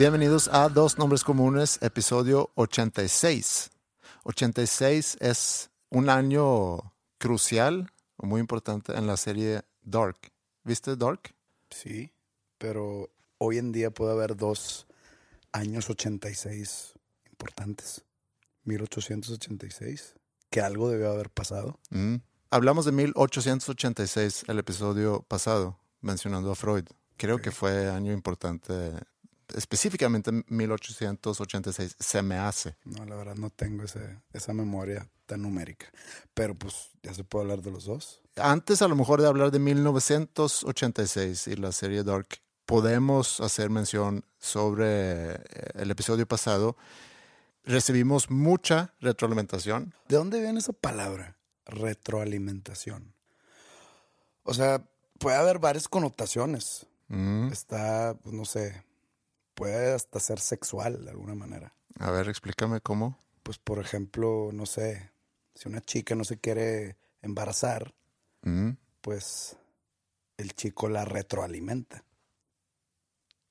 [0.00, 3.70] Bienvenidos a Dos Nombres Comunes, episodio 86.
[4.24, 10.16] 86 es un año crucial, muy importante en la serie Dark.
[10.64, 11.34] ¿Viste Dark?
[11.68, 12.14] Sí,
[12.56, 14.86] pero hoy en día puede haber dos
[15.52, 16.94] años 86
[17.30, 18.02] importantes.
[18.64, 20.14] 1886,
[20.48, 21.78] que algo debió haber pasado.
[21.90, 22.22] Mm.
[22.48, 26.86] Hablamos de 1886 el episodio pasado, mencionando a Freud.
[27.18, 28.94] Creo que fue año importante
[29.56, 32.76] específicamente 1886 se me hace.
[32.84, 35.86] No, la verdad no tengo ese, esa memoria tan numérica.
[36.34, 38.20] Pero pues ya se puede hablar de los dos.
[38.36, 42.28] Antes a lo mejor de hablar de 1986 y la serie Dark,
[42.66, 45.40] podemos hacer mención sobre eh,
[45.74, 46.76] el episodio pasado.
[47.64, 49.94] Recibimos mucha retroalimentación.
[50.08, 51.36] ¿De dónde viene esa palabra?
[51.66, 53.14] Retroalimentación.
[54.44, 54.84] O sea,
[55.18, 56.86] puede haber varias connotaciones.
[57.08, 57.48] Mm.
[57.52, 58.84] Está, pues, no sé,
[59.60, 61.74] puede hasta ser sexual de alguna manera.
[61.98, 63.18] A ver, explícame cómo.
[63.42, 65.12] Pues por ejemplo, no sé,
[65.54, 67.94] si una chica no se quiere embarazar,
[68.42, 68.70] Mm.
[69.02, 69.56] pues
[70.38, 72.04] el chico la retroalimenta.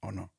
[0.02, 0.32] ¿O no?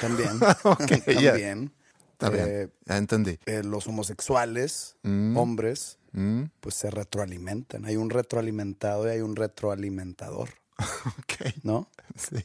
[0.00, 0.38] También.
[1.40, 1.72] También.
[2.12, 3.38] Está Eh, bien, ya entendí.
[3.46, 5.36] eh, los homosexuales, Mm.
[5.36, 6.44] hombres, Mm.
[6.60, 7.84] pues se retroalimentan.
[7.86, 10.50] Hay un retroalimentado y hay un retroalimentador,
[11.18, 11.88] Ok, ¿no?
[12.16, 12.36] sí.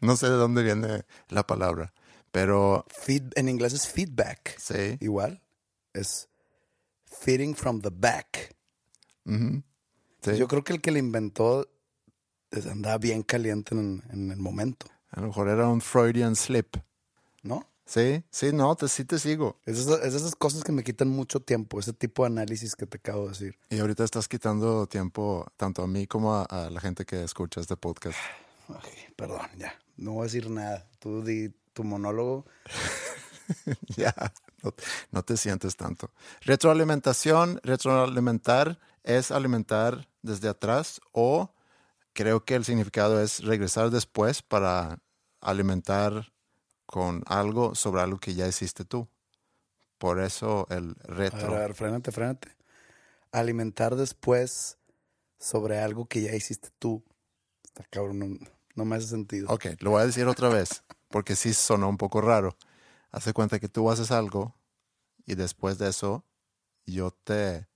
[0.00, 1.92] No sé de dónde viene la palabra,
[2.30, 4.58] pero Feed, en inglés es feedback.
[4.58, 4.96] sí.
[5.00, 5.42] Igual.
[5.92, 6.28] Es
[7.04, 8.54] feeding from the back.
[9.24, 9.62] Ujú.
[10.22, 10.36] Sí.
[10.36, 11.68] Yo creo que el que le inventó
[12.70, 16.76] andaba bien caliente en, en el momento, A lo mejor era un Freudian slip.
[17.42, 17.66] ¿no?
[17.88, 19.58] Sí, sí, no, te, sí te sigo.
[19.64, 22.84] Es, esa- es esas cosas que me quitan mucho tiempo, ese tipo de análisis que
[22.86, 23.58] te acabo de decir.
[23.70, 27.62] Y ahorita estás quitando tiempo tanto a mí como a, a la gente que escucha
[27.62, 28.18] este podcast.
[29.16, 29.72] Perdón, ya.
[29.96, 30.86] No voy a decir nada.
[30.98, 32.44] Tú di tu monólogo.
[33.96, 34.14] ya,
[34.62, 34.74] no,
[35.10, 36.10] no te sientes tanto.
[36.42, 41.54] Retroalimentación, retroalimentar es alimentar desde atrás o
[42.12, 44.98] creo que el significado es regresar después para
[45.40, 46.30] alimentar
[46.88, 49.08] con algo sobre algo que ya hiciste tú.
[49.98, 51.52] Por eso el A retro.
[51.52, 52.48] ver, a ver, frénate, frénate.
[53.32, 54.78] Alimentar después
[55.38, 57.04] sobre algo que ya hiciste tú.
[57.64, 58.26] Está cabrón, no,
[58.74, 59.48] no me hace sentido.
[59.48, 62.56] Ok, lo voy a decir otra vez, porque sí sonó un poco raro.
[63.10, 64.54] Hace cuenta que tú haces algo
[65.26, 66.24] y después de eso
[66.86, 67.66] yo te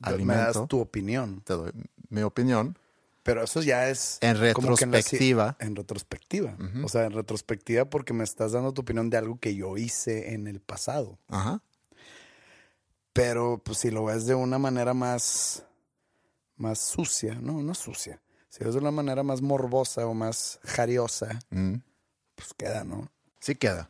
[0.00, 1.42] Me alimento, das tu opinión.
[1.44, 1.72] te doy
[2.10, 2.78] mi opinión
[3.26, 5.56] Pero eso ya es en como que en la ci- retrospectiva.
[5.60, 6.56] En retrospectiva.
[6.84, 10.32] O sea, en retrospectiva porque me estás dando tu opinión de algo que yo hice
[10.32, 11.18] en el pasado.
[11.28, 11.60] Ajá.
[13.12, 15.64] Pero pues si lo ves de una manera más,
[16.56, 18.20] más sucia, no, no sucia.
[18.48, 21.74] Si lo ves de una manera más morbosa o más jariosa, Mm.
[22.34, 23.10] pues queda, ¿no?
[23.40, 23.88] Sí queda.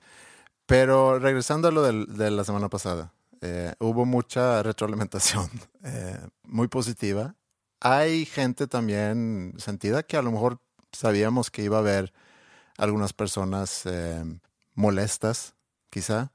[0.66, 5.48] Pero regresando a lo del- de la semana pasada, eh, hubo mucha retroalimentación
[5.84, 7.34] eh, muy positiva.
[7.80, 10.60] Hay gente también sentida que a lo mejor
[10.92, 12.12] sabíamos que iba a haber
[12.78, 14.24] algunas personas eh,
[14.74, 15.54] molestas,
[15.90, 16.32] quizá,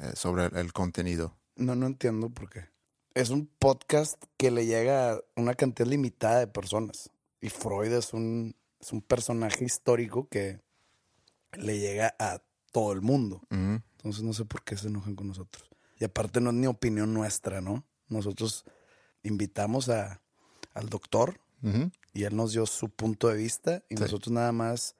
[0.00, 1.36] eh, sobre el, contenido.
[1.56, 2.68] No, no entiendo por qué.
[3.14, 7.10] Es un podcast que le llega a una cantidad limitada de personas.
[7.40, 10.60] Y Freud es un, es un personaje histórico que
[11.52, 13.42] le llega a todo el mundo.
[13.50, 15.68] Entonces no sé por qué se enojan con nosotros.
[15.98, 17.84] Y aparte no es ni opinión nuestra, ¿no?
[18.08, 18.64] Nosotros
[19.22, 20.22] invitamos a,
[20.74, 21.38] al doctor
[22.12, 24.02] y él nos dio su punto de vista y Sí.
[24.02, 24.96] nosotros nada más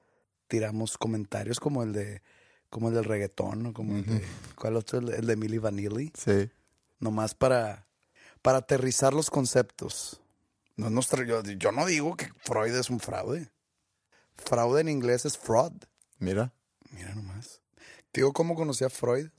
[0.47, 2.21] tiramos comentarios como el de
[2.69, 4.25] como el del reggaetón o como el de
[4.55, 4.99] ¿cuál otro?
[4.99, 6.49] El de- el de Milli Vanilli, Sí.
[6.99, 7.85] nomás para
[8.41, 10.21] para aterrizar los conceptos.
[10.75, 13.51] No nuestra- yo, yo no digo que Freud es un fraude.
[14.35, 15.73] Fraude en inglés es fraud.
[16.17, 16.51] Mira.
[16.91, 17.61] Mira nomás.
[18.11, 19.29] Te digo cómo conocí a Freud.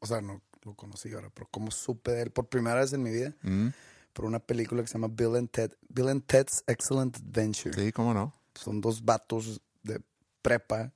[0.00, 3.02] O sea, no lo conocí ahora, pero cómo supe de él por primera vez en
[3.02, 3.68] mi vida Mm.
[4.12, 5.72] Por una película que se llama Bill and Ted.
[5.88, 7.74] Bill and Ted's Excellent Adventure.
[7.74, 8.32] Sí, cómo no.
[8.54, 10.02] Son dos vatos de
[10.42, 10.92] prepa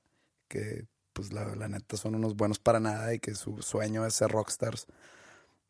[0.47, 4.13] que, pues, la, la neta son unos buenos para nada y que su sueño es
[4.13, 4.85] ser rockstars.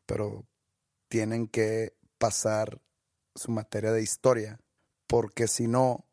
[0.05, 0.45] Pero
[1.09, 2.81] tienen que pasar
[3.35, 4.59] su materia de historia
[5.05, 6.05] porque si no,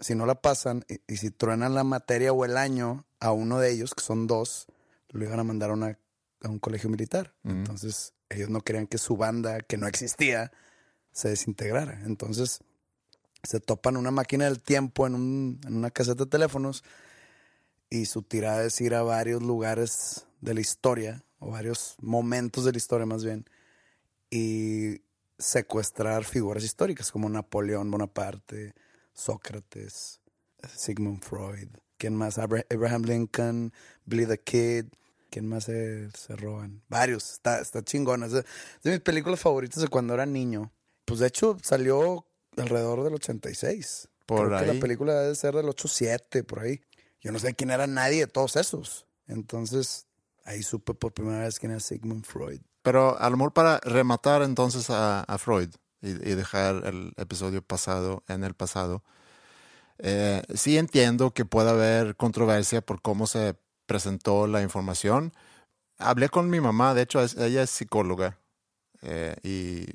[0.00, 3.58] si no la pasan y, y si truenan la materia o el año a uno
[3.58, 4.66] de ellos, que son dos,
[5.10, 5.98] lo iban a mandar a, una-
[6.42, 7.34] a un colegio militar.
[7.44, 7.54] Ujú.
[7.56, 10.52] Entonces ellos no querían que su banda, que no existía,
[11.18, 12.00] se desintegrara.
[12.04, 12.60] Entonces
[13.42, 16.84] se topan una máquina del tiempo en, un- en una caseta de teléfonos
[17.90, 22.70] y su tirada es ir a varios lugares de la historia, o varios momentos de
[22.72, 23.46] la historia más bien,
[24.30, 25.00] y
[25.38, 28.74] secuestrar figuras históricas como Napoleón Bonaparte,
[29.12, 30.20] Sócrates,
[30.76, 32.38] Sigmund Freud, ¿quién más?
[32.38, 33.72] Abra- Abraham Lincoln,
[34.04, 34.86] Billy the Kid,
[35.30, 36.82] ¿quién más se, se roban?
[36.88, 38.26] Varios, está, está chingona.
[38.26, 38.44] Es de
[38.84, 40.70] mis películas favoritas de cuando era niño.
[41.08, 42.26] Pues de hecho salió
[42.58, 44.08] alrededor del 86.
[44.26, 44.74] Por Creo que ahí.
[44.74, 46.82] la película debe ser del 87, por ahí.
[47.22, 49.06] Yo no sé quién era nadie de todos esos.
[49.26, 50.06] Entonces,
[50.44, 52.60] ahí supe por primera vez quién era Sigmund Freud.
[52.82, 55.70] Pero a lo mejor para rematar entonces a, a Freud
[56.02, 59.02] y, y dejar el episodio pasado en el pasado,
[59.98, 63.56] eh, sí entiendo que pueda haber controversia por cómo se
[63.86, 65.32] presentó la información.
[65.96, 68.38] Hablé con mi mamá, de hecho ella es psicóloga
[69.02, 69.86] eh, y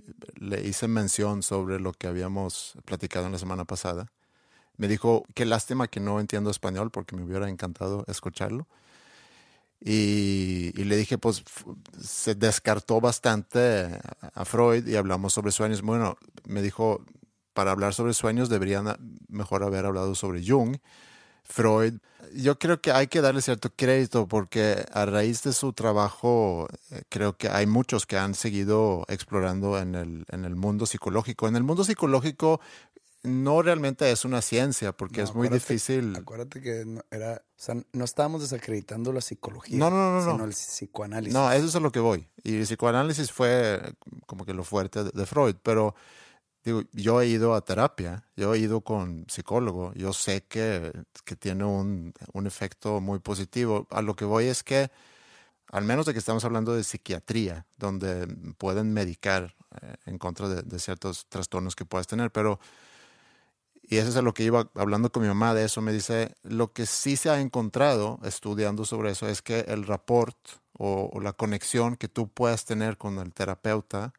[0.43, 4.11] le hice mención sobre lo que habíamos platicado en la semana pasada.
[4.77, 8.67] Me dijo, qué lástima que no entiendo español porque me hubiera encantado escucharlo.
[9.79, 11.43] Y, y le dije, pues
[12.01, 13.99] se descartó bastante
[14.33, 15.81] a, Freud y hablamos sobre sueños.
[15.81, 17.03] Bueno, me dijo,
[17.53, 18.97] para hablar sobre sueños deberían a-
[19.27, 20.77] mejor haber hablado sobre Jung.
[21.43, 21.95] Freud,
[22.35, 27.03] yo creo que hay que darle cierto crédito porque a raíz de su trabajo eh,
[27.09, 31.47] creo que hay muchos que han seguido explorando en el, en el mundo psicológico.
[31.47, 32.59] En el mundo psicológico
[33.23, 36.15] no realmente es una ciencia porque No, es muy acuérdate- difícil.
[36.15, 39.77] Acuérdate que no, era, o sea, no estábamos desacreditando la psicología.
[39.77, 40.31] No, no, no, no.
[40.31, 41.33] Sino el psicoanálisis.
[41.33, 42.27] No, eso es a lo que voy.
[42.43, 43.81] Y el psicoanálisis fue
[44.25, 45.93] como que lo fuerte de, de Freud, pero
[46.63, 50.91] digo, yo he ido a terapia, yo he ido con psicólogo, yo sé que,
[51.25, 53.87] que tiene un, un efecto muy positivo.
[53.91, 54.89] A lo que voy es que,
[55.67, 58.27] al menos de que estamos hablando de psiquiatría, donde
[58.57, 62.59] pueden medicar eh, en contra de, ciertos trastornos que puedas tener, pero
[63.85, 65.81] y eso es a lo que iba hablando con mi mamá de eso.
[65.81, 70.37] Me dice, lo que sí se ha encontrado estudiando sobre eso es que el rapport
[70.77, 74.13] o, o la conexión que tú puedas tener con el terapeuta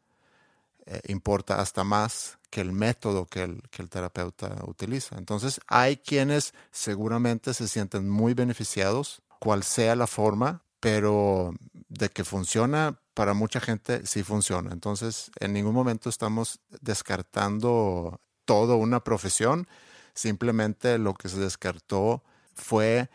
[0.85, 5.17] eh, importa hasta más que el método que el, que el terapeuta utiliza.
[5.17, 11.53] Entonces, hay quienes seguramente se sienten muy beneficiados, cual sea la forma, pero
[11.89, 14.71] de que funciona, para mucha gente sí funciona.
[14.71, 19.67] Entonces, en ningún momento estamos descartando toda una profesión.
[20.13, 23.09] Simplemente lo que se descartó fue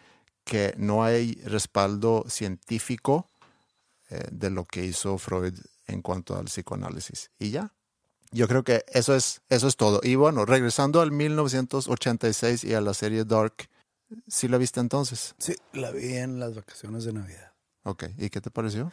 [0.45, 3.29] que no hay respaldo científico
[4.09, 5.55] eh, de lo que hizo Freud
[5.91, 7.31] en cuanto al psicoanálisis.
[7.39, 7.73] Y ya.
[8.33, 10.01] Yo creo que eso es, eso es todo.
[10.03, 13.69] Y bueno, regresando al 1986 y a la serie Dark,
[14.29, 15.35] ¿sí la viste entonces?
[15.39, 17.53] Sí, la vi en las vacaciones de Navidad.
[17.83, 18.93] Ok, ¿y qué te pareció?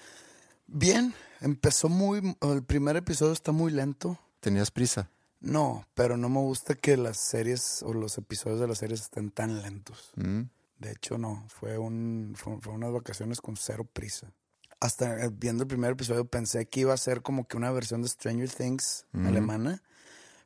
[0.66, 2.36] Bien, empezó muy...
[2.42, 4.20] El primer episodio está muy lento.
[4.40, 5.10] ¿Tenías prisa?
[5.40, 9.30] No, pero no me gusta que las series o los episodios de las series estén
[9.30, 10.12] tan lentos.
[10.16, 10.42] Mm,
[10.80, 11.46] De hecho, no.
[11.50, 14.32] Fue, un, fue, fue unas vacaciones con cero prisa.
[14.80, 18.02] Hasta eh, viendo el primer episodio pensé que iba a ser como que una versión
[18.02, 19.82] de Stranger Things alemana.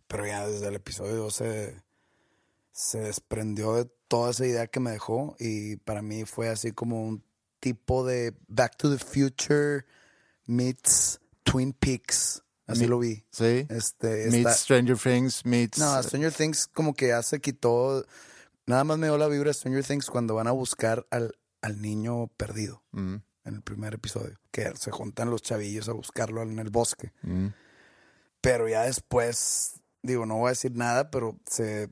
[0.08, 1.82] Pero ya desde el episodio 12
[2.72, 5.36] se desprendió de toda esa idea que me dejó.
[5.40, 7.24] Y para mí fue así como un
[7.60, 9.86] tipo de Back to the Future
[10.46, 12.44] meets Twin Peaks.
[12.68, 13.26] Así lo vi.
[13.32, 13.66] Sí.
[13.70, 15.78] Este, Meets está- Stranger Things, meets...
[15.78, 18.06] no, Stranger Things como que ya se quitó.
[18.66, 21.82] Nada más me dio la vibra de Stranger Things cuando van a buscar al, al
[21.82, 24.40] niño perdido Mm, en el primer episodio.
[24.52, 27.12] Que se juntan los chavillos a buscarlo en el bosque.
[27.22, 27.48] mm.
[28.42, 31.90] Pero ya después, digo, no voy a decir nada, pero se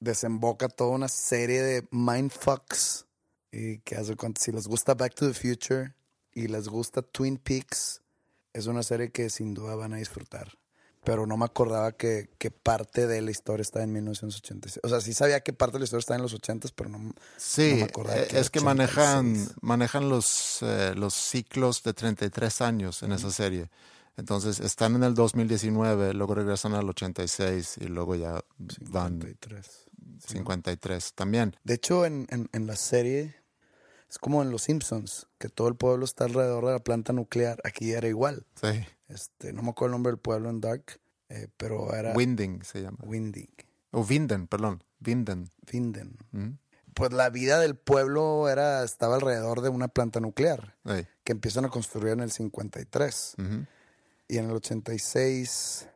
[0.00, 3.06] desemboca toda una serie de mindfucks.
[3.52, 5.94] Y que hace cuenta, si les gusta Back to the Future
[6.32, 8.02] y les gusta Twin Peaks,
[8.52, 10.58] es una serie que sin duda van a disfrutar.
[11.04, 14.80] Pero no me acordaba que, que parte de la historia está en 1986.
[14.82, 17.12] O sea, sí sabía que parte de la historia está en los 80, pero no,
[17.36, 19.56] Sí, no me acordaba eh, que es que manejan, 86.
[19.60, 23.68] manejan los, eh, los ciclos de 33 años en esa serie.
[24.16, 28.42] Entonces están en el 2019, luego regresan al 86 y luego ya
[28.80, 29.84] van 53.
[30.26, 31.56] 53 también.
[31.64, 33.43] De hecho, en, en, en la serie
[34.14, 37.60] es como en Los Simpsons, que todo el pueblo está alrededor de la planta nuclear.
[37.64, 38.46] Aquí era igual.
[38.60, 38.84] Sí.
[39.08, 42.82] Este, no me acuerdo el nombre del pueblo en Dark, eh, pero era Winding se
[42.82, 42.98] llama.
[43.02, 43.48] Winding,
[43.90, 44.84] O Vinden, perdón.
[45.00, 45.50] Vinden.
[45.70, 46.16] Vinden.
[46.30, 46.50] ¿Mm?
[46.94, 51.06] Pues la vida del pueblo era estaba alrededor de una planta nuclear Sí.
[51.24, 53.66] que empiezan a construir en el 53 Ujú.
[54.28, 55.88] y en el 86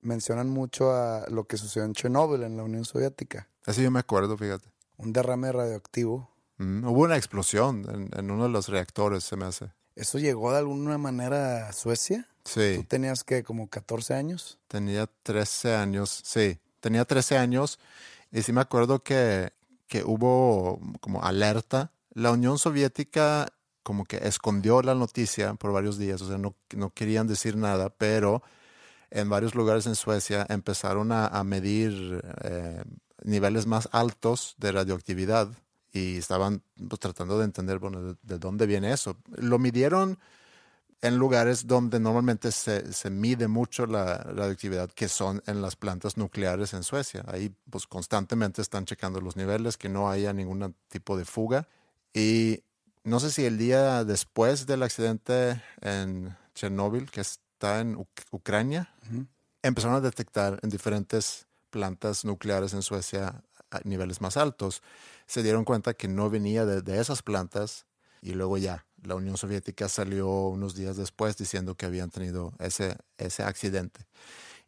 [0.00, 3.98] mencionan mucho a lo que sucedió en Chernóbil en la Unión Soviética, Eso yo me
[4.00, 4.68] acuerdo, fíjate.
[4.96, 6.30] un derrame radioactivo.
[6.58, 9.70] Mm, Hubo una explosión en, en uno de los reactores, se me hace.
[9.96, 12.28] ¿Eso llegó de alguna manera a Suecia?
[12.44, 12.74] Sí.
[12.76, 14.58] ¿Tú tenías que como 14 años?
[14.68, 17.78] Tenía 13 años, sí, tenía 13 años
[18.32, 19.52] y sí me acuerdo que,
[19.86, 21.92] que hubo como alerta.
[22.12, 23.48] La Unión Soviética
[23.82, 27.90] como que escondió la noticia por varios días, o sea, no, no querían decir nada,
[27.90, 28.42] pero
[29.10, 32.82] en varios lugares en Suecia empezaron a, a medir eh,
[33.22, 35.48] niveles más altos de radioactividad
[35.94, 39.16] y estaban pues, tratando de entender, bueno, de, de dónde viene eso.
[39.36, 40.18] Lo midieron
[41.00, 46.16] en lugares donde normalmente se, se mide mucho la radioactividad, que son en las plantas
[46.16, 47.24] nucleares en Suecia.
[47.28, 51.68] Ahí pues constantemente están checando los niveles, que no haya ningún tipo de fuga.
[52.12, 52.64] Y
[53.04, 58.92] no sé si el día después del accidente en Chernóbil, que está en Uc- Ucrania,
[59.08, 59.26] Ujú.
[59.62, 63.44] empezaron a detectar en diferentes plantas nucleares en Suecia
[63.84, 64.82] niveles más altos.
[65.26, 67.86] Se dieron cuenta que no venía de, esas plantas
[68.22, 72.96] y luego ya la Unión Soviética salió unos días después diciendo que habían tenido ese,
[73.18, 74.06] ese accidente.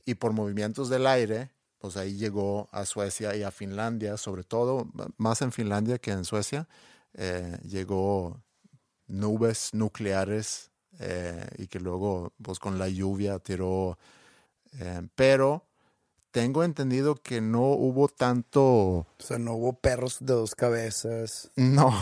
[0.05, 4.89] Y por movimientos del aire, pues ahí llegó a Suecia y a Finlandia, sobre todo,
[5.17, 6.69] más en Finlandia que en Suecia,
[7.15, 8.43] eh, llegó
[9.07, 13.99] nubes nucleares eh, y que luego pues con la lluvia tiró
[14.79, 15.65] eh, pero
[16.37, 21.51] tengo entendido que no hubo tanto O sea, no hubo perros de dos cabezas.
[21.57, 21.95] no,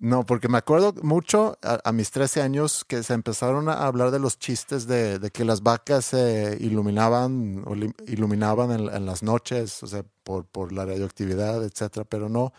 [0.00, 4.10] no, porque me acuerdo mucho a, a mis 13 años que se empezaron a hablar
[4.10, 9.04] de los chistes de, de que las vacas se iluminaban o li- iluminaban en, en
[9.04, 12.54] las noches, o sea, por, por la radioactividad, etcétera, pero no.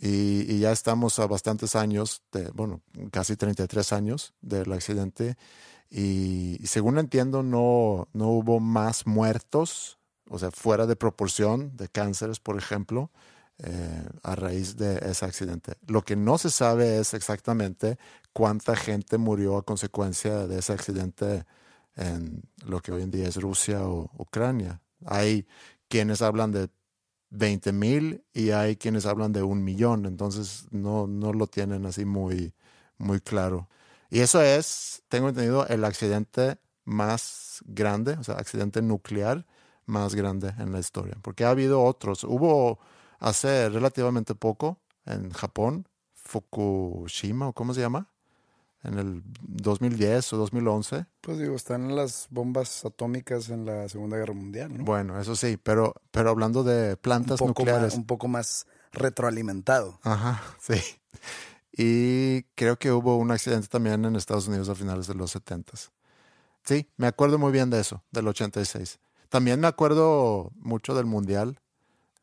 [0.00, 2.80] Y, y ya estamos a bastantes años, de, bueno,
[3.12, 5.36] casi 33 años del accidente.
[5.90, 9.98] Y, y según entiendo, no, no hubo más muertos,
[10.30, 13.10] o sea, fuera de proporción de cánceres, por ejemplo
[13.62, 15.74] eh, a raíz de ese accidente.
[15.86, 17.98] Lo que no se sabe es exactamente
[18.32, 21.44] cuánta gente murió a consecuencia de ese accidente
[21.94, 24.80] en lo que hoy en día es Rusia o Ucrania.
[25.04, 25.46] Hay
[25.88, 26.70] quienes hablan de
[27.30, 32.06] 20 mil y hay quienes hablan de un millón, entonces no, no lo tienen así
[32.06, 32.54] muy,
[32.96, 33.68] muy claro.
[34.08, 36.56] Y eso es, tengo entendido, el accidente
[36.86, 39.44] más grande, o sea, accidente nuclear
[39.90, 42.24] más grande en la historia, porque ha habido otros.
[42.24, 42.78] Hubo
[43.18, 48.08] hace relativamente poco en Japón, Fukushima, o cómo se llama,
[48.82, 51.06] en el 2010 o 2011.
[51.20, 54.84] Pues digo, están las bombas atómicas en la Segunda Guerra Mundial, ¿no?
[54.84, 57.82] Bueno, eso sí, pero, pero hablando de un, plantas poco nucleares.
[57.82, 59.98] más, un poco más retroalimentado.
[60.02, 60.80] Ajá, sí.
[61.72, 65.72] Y creo que hubo un accidente también en Estados Unidos a finales de los 70.
[66.64, 68.98] Sí, me acuerdo muy bien de eso, del 86.
[69.30, 71.60] También me acuerdo mucho del Mundial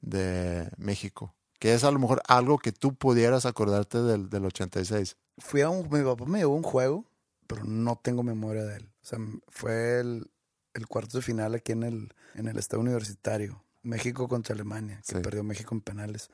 [0.01, 5.17] de México, que es a lo mejor algo que tú pudieras acordarte del, del 86.
[5.39, 7.05] Fui a un, mi papá me llevó un juego,
[7.47, 8.91] pero no tengo memoria de él.
[9.01, 10.29] O sea, fue el,
[10.73, 13.63] el cuarto de final aquí en el, en el estado universitario.
[13.83, 15.21] México contra Alemania, que Sí.
[15.21, 16.29] perdió México en penales.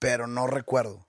[0.00, 1.06] Pero no recuerdo.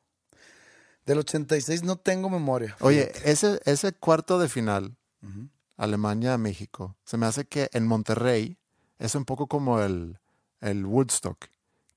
[1.05, 2.75] Del 86 no tengo memoria.
[2.81, 5.49] Oye, ese, ese cuarto de final, Ujú.
[5.77, 8.57] Alemania-México, se me hace que en Monterrey
[8.99, 10.19] es un poco como el,
[10.61, 11.45] el Woodstock,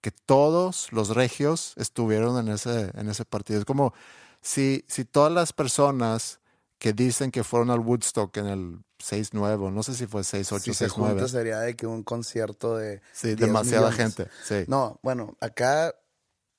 [0.00, 3.59] que todos los regios estuvieron en ese, en ese partido.
[3.61, 3.92] Es como
[4.40, 6.40] si, si todas las personas
[6.78, 10.61] que dicen que fueron al Woodstock en el 6-9, o no sé si fue 6-8,
[10.61, 11.28] si se junta 6-9.
[11.28, 13.02] sería de que un concierto de...
[13.12, 14.16] Sí, 10 demasiada millones.
[14.16, 14.30] gente.
[14.45, 14.64] Sí.
[14.66, 15.95] No, bueno, acá,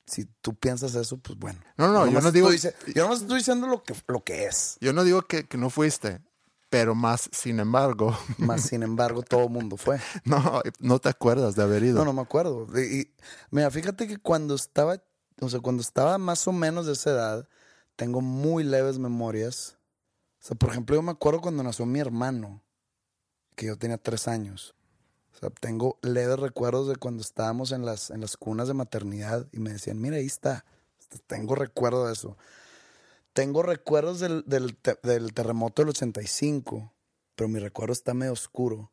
[0.06, 1.60] si tú piensas eso, pues bueno.
[1.78, 4.78] No, no, yo no digo- estoy yo nomás estoy diciendo lo que, lo que es.
[4.80, 6.20] Yo no digo que, que no fuiste,
[6.72, 10.00] pero más, sin embargo, Más sin embargo, todo el mundo fue.
[10.24, 12.00] no, no te acuerdas de haber ido.
[12.00, 12.66] No, no me acuerdo.
[12.80, 13.14] Y, y,
[13.52, 15.04] mira, fíjate que cuando estaba,
[15.42, 17.50] o sea, cuando estaba más o menos de esa edad,
[17.98, 19.78] tengo muy leves memorias.
[20.40, 22.64] O sea, por ejemplo, yo me acuerdo cuando nació mi hermano,
[23.58, 24.74] que yo tenía tres años.
[25.36, 29.46] O sea, tengo leves recuerdos de cuando estábamos en las, en las cunas de maternidad
[29.52, 30.64] y me decían, mira, ahí está.
[31.28, 32.38] Tengo recuerdo de eso.
[33.34, 36.94] Tengo recuerdos del, del, del terremoto del 85,
[37.36, 38.92] pero mi recuerdo está medio oscuro.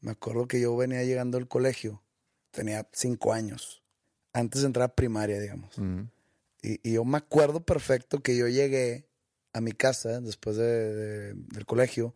[0.00, 2.02] Me acuerdo que yo venía llegando al colegio,
[2.52, 3.82] tenía cinco años,
[4.32, 5.76] antes de entrar a primaria, digamos.
[6.62, 9.08] Y, y, yo me acuerdo perfecto que yo llegué
[9.52, 12.14] a mi casa después de, del colegio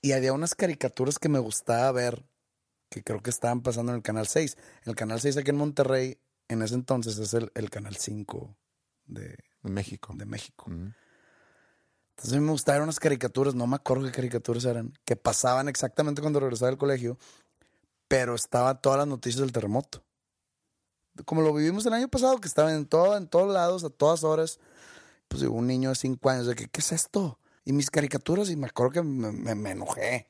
[0.00, 2.24] y había unas caricaturas que me gustaba ver,
[2.88, 4.56] que creo que estaban pasando en el Canal 6.
[4.84, 8.56] El Canal 6 aquí en Monterrey, en ese entonces es el, el Canal 5
[9.06, 10.12] de, de México.
[10.16, 10.70] De México.
[10.70, 15.68] Entonces a mí me gustaban unas caricaturas, no me acuerdo qué caricaturas eran, que pasaban
[15.68, 17.18] exactamente cuando regresaba del colegio,
[18.08, 20.04] pero estaba todas las noticias del terremoto.
[21.24, 24.24] Como lo vivimos el año pasado, que estaban en, todo, en todos lados, a todas
[24.24, 24.58] horas.
[25.28, 27.38] Pues un niño de cinco años, de que, ¿qué es esto?
[27.64, 30.28] Y mis caricaturas, y me acuerdo que me, me, enojé.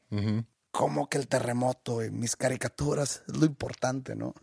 [0.70, 2.04] ¿Cómo que el terremoto?
[2.04, 4.34] Y mis caricaturas, es lo importante, ¿no?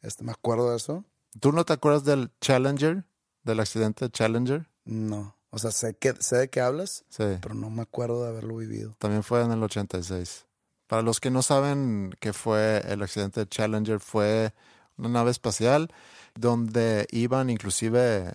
[0.00, 1.04] Este, me acuerdo de eso.
[1.40, 3.04] ¿Tú no te acuerdas del Challenger?
[3.48, 4.68] ¿Del accidente de Challenger?
[4.84, 5.34] No.
[5.48, 7.24] O sea, sé, que, sé de qué hablas, sí.
[7.40, 8.94] pero no me acuerdo de haberlo vivido.
[8.98, 10.44] También fue en el 86.
[10.86, 14.52] Para los que no saben qué fue el accidente de Challenger, fue
[14.98, 15.90] una nave espacial
[16.34, 18.34] donde iban inclusive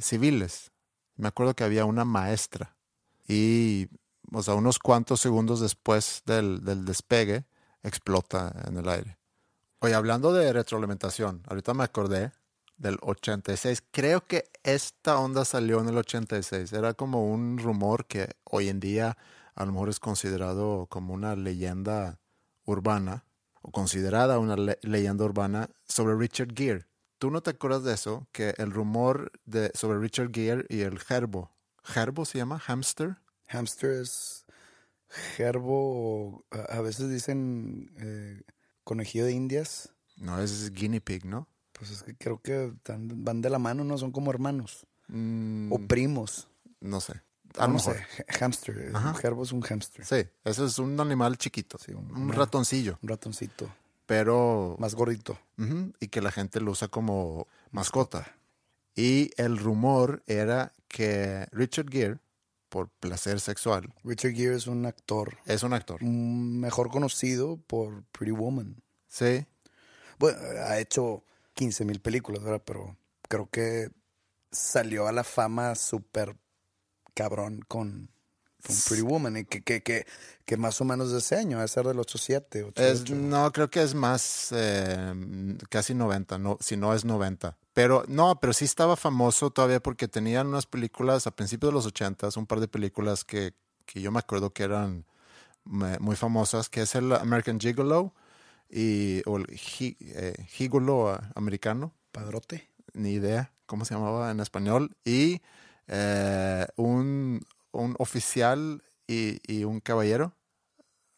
[0.00, 0.70] civiles.
[1.16, 2.74] Me acuerdo que había una maestra
[3.28, 3.88] y,
[4.32, 7.44] o sea, unos cuantos segundos después del, del despegue,
[7.82, 9.18] explota en el aire.
[9.80, 12.32] Oye, hablando de retroalimentación, ahorita me acordé
[12.76, 13.82] del 86.
[13.90, 16.72] Creo que esta onda salió en el 86.
[16.72, 19.16] Era como un rumor que hoy en día
[19.54, 22.20] a lo mejor es considerado como una leyenda
[22.64, 23.24] urbana
[23.62, 26.86] o considerada una leyenda urbana sobre Richard Gere.
[27.18, 28.28] ¿Tú no te acuerdas de eso?
[28.32, 31.50] Que el rumor de, sobre Richard Gere y el gerbo.
[31.82, 32.58] ¿Gerbo se llama?
[32.58, 33.16] ¿Hamster?
[33.48, 34.44] Hamster es
[35.08, 38.42] gerbo, a veces dicen eh,
[38.84, 39.94] conejillo de indias.
[40.16, 41.48] No, es guinea pig, ¿no?
[41.78, 43.98] Pues es que creo que van de la mano, ¿no?
[43.98, 44.86] Son como hermanos.
[45.08, 46.48] Mm, o primos.
[46.80, 47.20] No sé.
[47.58, 48.04] A no sé.
[48.38, 48.92] Hamster.
[48.94, 50.04] Un gerbo es un hamster.
[50.04, 51.78] Sí, eso es un animal chiquito.
[51.78, 52.98] Sí, un, ratoncillo.
[53.02, 53.68] Un ratoncito.
[54.06, 54.76] Pero.
[54.78, 55.38] Más gordito.
[56.00, 58.36] y que la gente lo usa como mascota.
[58.94, 62.18] Y el rumor era que Richard Gere,
[62.68, 63.92] por placer sexual.
[64.04, 65.38] Richard Gere es un actor.
[65.44, 66.02] Es un actor.
[66.02, 68.82] Mejor conocido por Pretty Woman.
[69.08, 69.46] Sí.
[70.18, 71.24] Bueno, ha hecho
[71.56, 72.62] 15 mil películas, ¿verdad?
[72.64, 72.96] Pero
[73.28, 73.90] creo que
[74.52, 76.36] salió a la fama súper
[77.14, 78.10] cabrón con,
[78.88, 80.06] Pretty Woman y que, que, que,
[80.44, 82.72] que, más o menos de ese año, a ser del 87,
[83.14, 87.56] no, creo que es más, eh, casi 90, no, si no es 90.
[87.72, 91.86] Pero no, pero sí estaba famoso todavía porque tenían unas películas a principios de los
[91.86, 95.04] 80, un par de películas que, que yo me acuerdo que eran
[95.64, 98.14] muy famosas, que es el American Gigolo
[98.70, 101.92] y o el eh, gigolo americano.
[102.12, 102.68] Padrote.
[102.94, 104.96] Ni idea cómo se llamaba en español.
[105.04, 105.42] Y
[105.88, 110.32] eh, un, un, oficial y, y, un caballero.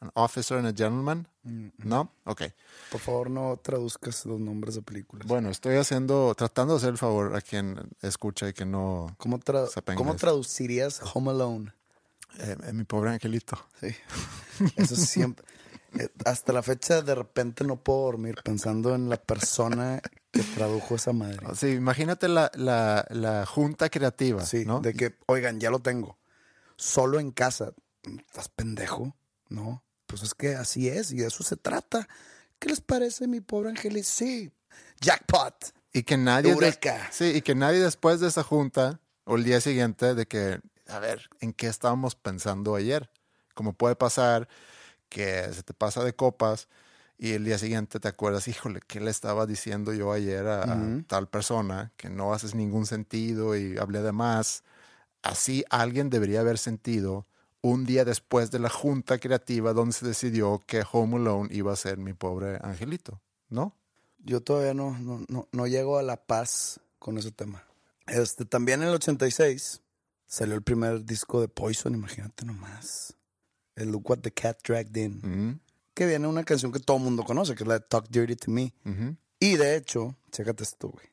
[0.00, 1.28] An officer and a gentleman.
[1.42, 2.12] Mm, ¿No?
[2.24, 2.42] Ok.
[2.90, 5.26] Por favor, no traduzcas los nombres de películas.
[5.26, 9.14] Bueno, estoy haciendo, tratando de hacer el favor a quien escucha y que no.
[9.18, 9.40] ¿Cómo,
[9.96, 11.72] ¿cómo traducirías Home Alone?
[12.38, 13.58] Eh, mi pobre angelito.
[13.80, 13.94] Sí.
[14.76, 15.44] Eso siempre.
[15.98, 20.96] Eh, hasta la fecha de repente no puedo dormir pensando en la persona que tradujo
[20.96, 21.38] esa madre.
[21.54, 24.44] Sí, imagínate la, la, la junta creativa.
[24.44, 24.80] Sí, ¿no?
[24.80, 26.18] de que, oigan, ya lo tengo.
[26.76, 27.72] Solo en casa.
[28.02, 29.16] ¿Estás pendejo?
[29.48, 29.82] No.
[30.06, 32.08] Pues es que así es y de eso se trata.
[32.58, 34.06] ¿Qué les parece, mi pobre Angelis?
[34.06, 34.52] Sí.
[35.00, 35.72] Jackpot.
[35.92, 36.54] Y que nadie.
[37.10, 40.98] sí, y que nadie después de esa junta o el día siguiente de que, a
[40.98, 43.10] ver, ¿en qué estábamos pensando ayer?
[43.54, 44.48] Como puede pasar
[45.08, 46.68] que se te pasa de copas
[47.18, 51.28] y el día siguiente te acuerdas, híjole, ¿qué le estaba diciendo yo ayer a, tal
[51.28, 51.92] persona?
[51.96, 54.62] Que no haces ningún sentido y hablé de más.
[55.22, 57.26] Así alguien debería haber sentido
[57.60, 61.76] un día después de la junta creativa donde se decidió que Home Alone iba a
[61.76, 63.74] ser mi pobre angelito, ¿no?
[64.18, 67.64] Yo todavía no, no, no, no llego a la paz con ese tema.
[68.06, 69.82] Este, también en el 86
[70.24, 73.17] salió el primer disco de Poison, imagínate nomás
[73.78, 75.60] el Look What the Cat Dragged In,
[75.94, 78.36] que viene una canción que todo el mundo conoce, que es la de Talk Dirty
[78.36, 78.72] to Me.
[79.40, 81.06] Y de hecho, chécate esto, güey.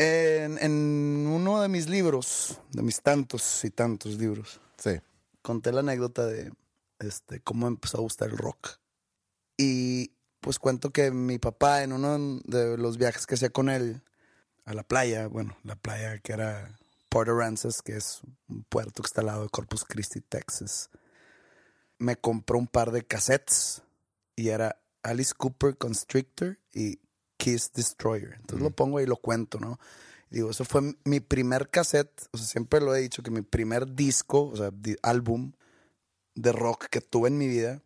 [0.00, 5.00] En, en, uno de mis libros, de mis tantos y tantos libros, sí.
[5.42, 6.52] conté la anécdota de
[7.00, 8.78] este, cómo empezó a gustar el rock.
[9.56, 14.02] Y pues cuento que mi papá, en uno de los viajes que hacía con él
[14.64, 19.06] a la playa, bueno, la playa que era Port Aransas, que es un puerto que
[19.06, 20.90] está al lado de Corpus Christi, Texas.
[21.98, 23.82] me compró un par de cassettes
[24.36, 27.00] y era Alice Cooper Constrictor y
[27.36, 28.34] Kiss Destroyer.
[28.34, 29.78] Entonces lo pongo y lo cuento, ¿no?
[30.30, 33.94] Digo, eso fue mi primer cassette, o sea, siempre lo he dicho que mi primer
[33.94, 34.70] disco, o sea,
[35.02, 35.52] álbum
[36.34, 37.82] de rock que tuve en mi vida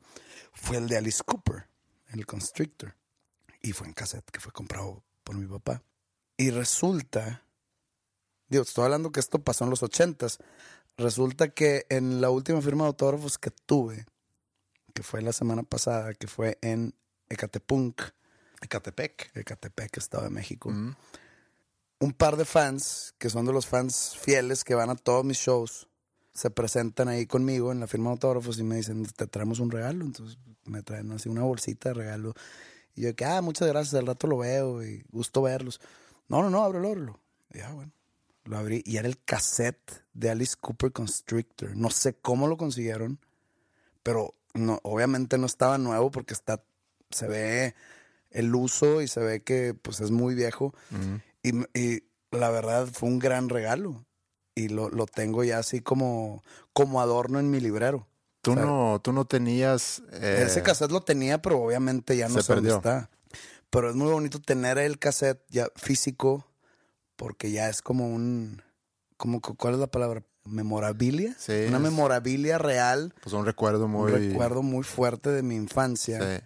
[0.52, 1.68] fue el de Alice Cooper,
[2.08, 2.96] el Constrictor.
[3.62, 5.82] Y fue en cassette que fue comprado por mi papá.
[6.36, 7.44] Y resulta,
[8.52, 10.38] digo, estoy hablando que esto pasó en los ochentas.
[10.96, 14.06] Resulta que en la última firma de autógrafos que tuve,
[14.94, 16.94] que fue la semana pasada, que fue en
[17.30, 18.02] Ecatepunk,
[18.60, 24.64] Ecatepec, Ecatepec, Estado de México, un par de fans, que son de los fans fieles
[24.64, 25.88] que van a todos mis shows,
[26.34, 29.70] se presentan ahí conmigo en la firma de autógrafos y me dicen, te traemos un
[29.70, 30.04] regalo.
[30.04, 32.34] Entonces me traen así una bolsita de regalo.
[32.94, 35.80] Y yo que, ah, muchas gracias, al rato lo veo y gusto verlos.
[36.28, 37.20] No, no, no, ábrelo, ábrelo.
[37.50, 37.92] Y ya, bueno.
[38.44, 41.76] Lo abrí y era el cassette de Alice Cooper Constrictor.
[41.76, 43.20] No sé cómo lo consiguieron,
[44.02, 46.62] pero no, obviamente no estaba nuevo porque está,
[47.10, 47.74] se ve
[48.30, 50.74] el uso y se ve que pues es muy viejo.
[51.42, 54.04] y, y, la verdad fue un gran regalo.
[54.54, 58.06] Y lo, lo, tengo ya así como, como adorno en mi librero.
[58.42, 60.02] Tú, no, tú no tenías...
[60.12, 62.72] Eh, ese cassette lo tenía, pero obviamente ya no se sé perdió.
[62.72, 63.10] dónde está.
[63.70, 66.46] Pero es muy bonito tener el cassette ya físico
[67.22, 68.62] porque ya es como un...
[69.16, 70.24] Como, ¿Cuál es la palabra?
[70.44, 71.36] memorabilia.
[71.38, 73.14] Sí, una memorabilia real.
[73.22, 74.10] Pues un recuerdo muy.
[74.10, 76.18] Un recuerdo muy fuerte de mi infancia.
[76.18, 76.44] Sí.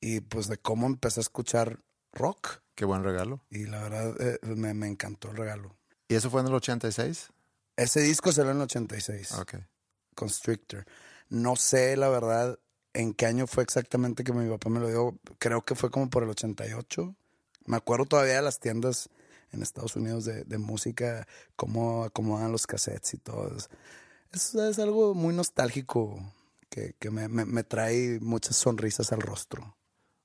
[0.00, 1.78] Y pues de cómo empecé a escuchar
[2.12, 2.60] rock.
[2.74, 3.44] Qué buen regalo.
[3.48, 5.76] Y la verdad eh, me, me, encantó el regalo.
[6.08, 7.28] ¿Y eso fue en el 86?
[7.76, 9.34] Ese disco salió en el 86.
[9.34, 9.54] Ok.
[10.16, 10.84] Constrictor.
[11.28, 12.58] No sé, la verdad,
[12.92, 15.16] en qué año fue exactamente que mi papá me lo dio.
[15.38, 17.14] Creo que fue como por el 88.
[17.66, 19.10] Me acuerdo todavía de las tiendas
[19.52, 23.56] en Estados Unidos de, de música, cómo acomodaban los cassettes y todo.
[24.32, 26.18] Eso es algo muy nostálgico
[26.68, 29.76] que, que me, me, me, trae muchas sonrisas al rostro.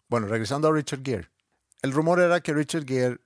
[0.10, 1.30] Bueno, regresando a Richard Gere.
[1.82, 3.20] El rumor era que Richard Gere,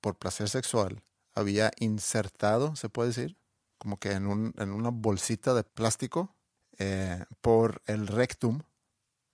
[0.00, 1.02] por placer sexual,
[1.34, 3.36] había insertado, se puede decir,
[3.78, 6.34] como que en, un, en una bolsita de plástico
[6.78, 8.60] eh, por el rectum.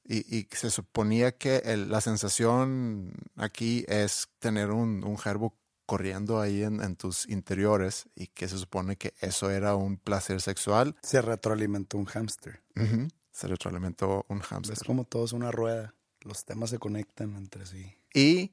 [0.02, 5.18] Y, y se suponía que el, la sensación aquí es tener un, un
[5.90, 10.40] corriendo ahí en, en, tus interiores y que se supone que eso era un placer
[10.40, 10.94] sexual.
[11.02, 12.62] Se retroalimentó un hámster.
[12.76, 13.10] Uh -huh.
[13.32, 14.76] Se retroalimentó un hámster.
[14.76, 15.96] Es como todo es una rueda.
[16.20, 17.92] Los temas se conectan entre sí.
[18.14, 18.52] Y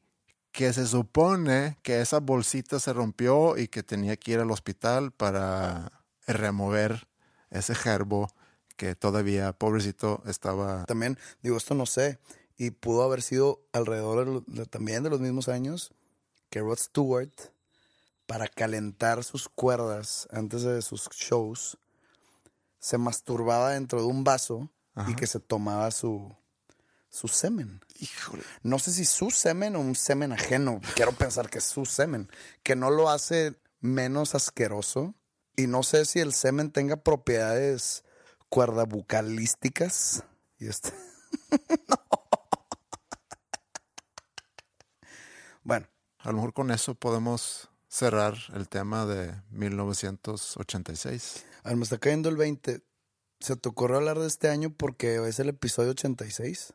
[0.52, 5.12] que se supone que esa bolsita se rompió y que tenía que ir al hospital
[5.12, 5.92] para
[6.26, 7.08] remover
[7.52, 8.34] ese gerbo
[8.78, 10.86] que todavía, pobrecito, estaba...
[10.86, 12.18] También, digo, esto no sé,
[12.58, 15.92] y pudo haber sido alrededor de, también de los mismos años
[16.50, 17.32] que Rod Stewart,
[18.26, 21.78] para calentar sus cuerdas antes de sus shows,
[22.80, 25.12] se masturbaba dentro de un vaso Ajá.
[25.12, 26.36] y que se tomaba su,
[27.10, 27.82] su semen.
[28.00, 28.44] Híjole.
[28.64, 30.82] No sé si su semen o un semen ajeno.
[30.96, 32.30] Quiero pensar que es su semen,
[32.64, 35.16] que no lo hace menos asqueroso.
[35.56, 38.04] Y no sé si el semen tenga propiedades
[38.50, 40.24] cuerdabucalísticas.
[40.60, 40.94] Y este.
[41.88, 41.98] no.
[45.64, 45.88] Bueno,
[46.28, 51.46] a lo mejor con eso podemos cerrar el tema de 1986.
[51.64, 52.82] A ver, me está cayendo el 20.
[53.40, 56.74] ¿Se te ocurrió hablar de este año porque es el episodio 86?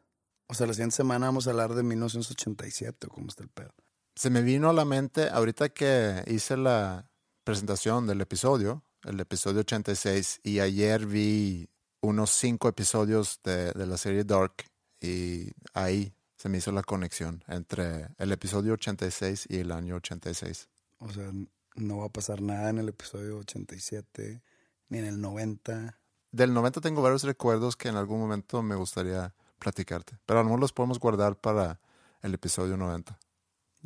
[0.48, 3.74] O sea, la siguiente semana vamos a hablar de 1987 o cómo está el pedo.
[4.16, 7.10] Se me vino a la mente ahorita que hice la
[7.44, 11.68] presentación del episodio, el episodio 86, y ayer vi
[12.00, 14.64] unos cinco episodios de, de la serie Dark
[14.98, 20.68] y ahí se me hizo la conexión entre el episodio 86 y el año 86.
[20.98, 21.30] O sea,
[21.76, 24.42] no va a pasar nada en el episodio 87,
[24.88, 26.00] ni en el 90.
[26.32, 30.46] Del 90 tengo varios recuerdos que en algún momento me gustaría platicarte, pero a lo
[30.46, 31.78] mejor los podemos guardar para
[32.22, 33.16] el episodio 90.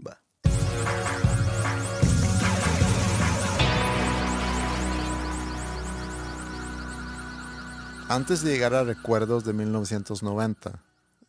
[0.00, 0.22] Va.
[8.08, 10.85] Antes de llegar a recuerdos de 1990,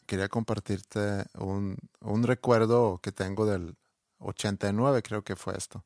[0.08, 3.76] quería compartirte un, un, recuerdo que tengo del
[4.20, 5.86] 89, creo que fue esto.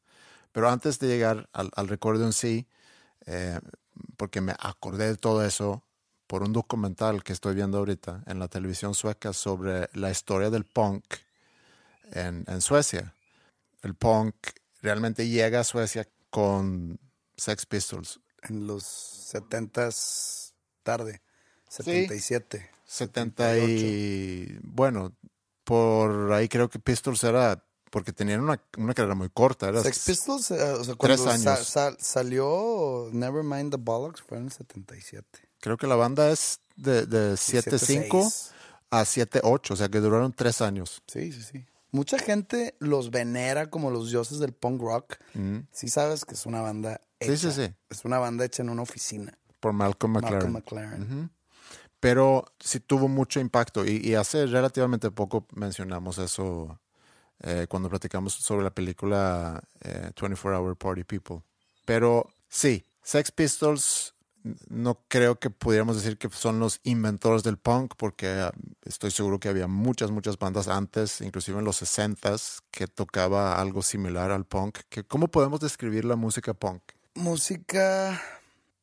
[0.53, 2.67] Pero antes de llegar al, al recuerdo en sí,
[3.25, 3.59] eh,
[4.17, 5.83] porque me acordé de todo eso
[6.27, 10.63] por un documental que estoy viendo ahorita en la televisión sueca sobre la historia del
[10.63, 11.03] punk
[12.11, 13.13] en, en Suecia.
[13.81, 14.35] El punk
[14.81, 16.99] realmente llega a Suecia con
[17.35, 18.19] Sex Pistols.
[18.43, 18.83] En los
[19.33, 20.53] 70s
[20.83, 21.21] tarde,
[21.69, 22.59] 77.
[22.59, 22.80] Sí.
[22.91, 25.15] 70 y bueno,
[25.63, 29.69] por ahí creo que Pistols era porque tenían una, una carrera muy corta.
[29.69, 31.43] Era Sex Pistols, uh, o sea, cuando años.
[31.43, 35.25] Sa sal salió Nevermind the Bollocks fue en el 77.
[35.59, 38.51] Creo que la banda es de, de 7-5 7-6.
[38.91, 41.01] a 7-8, o sea que duraron tres años.
[41.07, 41.65] Sí, sí, sí.
[41.91, 45.17] Mucha gente los venera como los dioses del punk rock.
[45.71, 47.51] Sí sabes que es una banda Sí, hecha.
[47.51, 47.73] sí, sí.
[47.89, 49.37] Es una banda hecha en una oficina.
[49.59, 50.51] Por Malcolm McLaren.
[50.51, 51.31] Malcolm McLaren.
[52.01, 56.79] Pero sí tuvo mucho impacto y, hace relativamente poco mencionamos eso
[57.39, 61.43] eh, cuando platicamos sobre la película eh, 24 Hour Party People.
[61.85, 64.15] Pero sí, Sex Pistols
[64.69, 68.51] no creo que pudiéramos decir que son los inventores del punk porque ah,
[68.83, 73.83] estoy seguro que había muchas, muchas bandas antes, inclusive en los 60s, que tocaba algo
[73.83, 74.79] similar al punk.
[75.07, 76.81] ¿Cómo podemos describir la música punk?
[77.13, 78.19] Música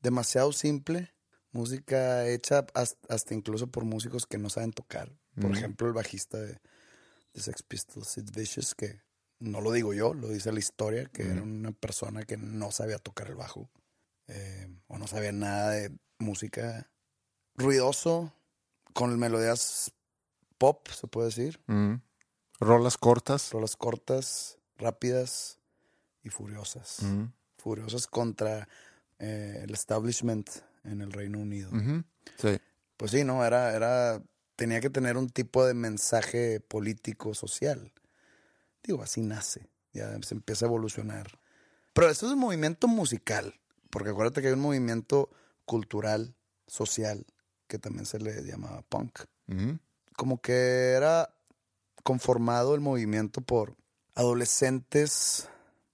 [0.02, 1.12] demasiado simple.
[1.52, 5.12] Música hecha hasta, hasta incluso por músicos que no saben tocar.
[5.40, 6.58] Por ejemplo, el bajista de,
[7.32, 9.00] de Sex Pistols, Sid Vicious, que
[9.38, 12.98] no lo digo yo, lo dice la historia, que era una persona que no sabía
[12.98, 13.70] tocar el bajo.
[14.26, 16.90] eh, o no sabía nada de música
[17.54, 18.32] ruidoso,
[18.92, 19.92] con melodías
[20.58, 21.60] pop, se puede decir.
[21.66, 21.94] Mm.
[22.60, 23.52] Rolas cortas.
[23.52, 25.60] Rolas cortas, rápidas
[26.22, 26.98] y furiosas.
[27.58, 28.68] Furiosas contra
[29.18, 30.50] eh, el establishment
[30.84, 31.70] en el Reino Unido.
[32.38, 32.58] Sí.
[32.96, 34.22] Pues sí, no, era, era,
[34.56, 37.92] tenía que tener un tipo de mensaje político, social.
[38.82, 41.38] Digo, así nace, ya se empieza a evolucionar.
[41.92, 43.54] Pero esto es un movimiento musical,
[43.90, 45.30] porque acuérdate que hay un movimiento
[45.64, 46.34] cultural,
[46.66, 47.26] social,
[47.66, 49.20] que también se le llamaba punk.
[50.16, 51.34] Como que era
[52.02, 53.76] conformado el movimiento por
[54.14, 55.48] adolescentes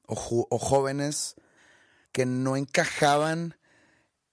[0.06, 1.36] o jóvenes
[2.12, 3.56] que no encajaban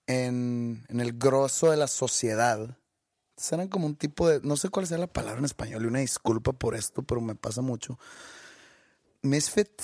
[0.08, 2.60] en, en el grosso de la sociedad.
[2.60, 5.88] Entonces eran como un tipo de, no sé cuál sea la palabra en español, y
[5.88, 7.98] una disculpa por esto, pero me pasa mucho.
[9.22, 9.82] Misfit,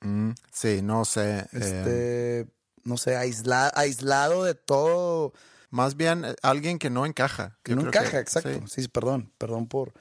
[0.00, 1.40] Mm, sí, no sé.
[1.40, 2.48] eh, este,
[2.84, 5.32] no sé, aisla- aislado de todo.
[5.70, 7.58] más bien eh, alguien que no encaja.
[7.64, 8.48] Que no que- encaja, exacto.
[8.52, 8.60] sí.
[8.68, 9.92] Sí, sí, perdón, perdón por,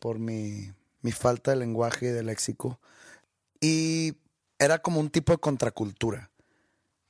[0.00, 0.72] por mi,
[1.02, 2.80] mi falta de lenguaje y de léxico.
[3.60, 4.14] Y
[4.60, 6.30] era como un tipo de contracultura,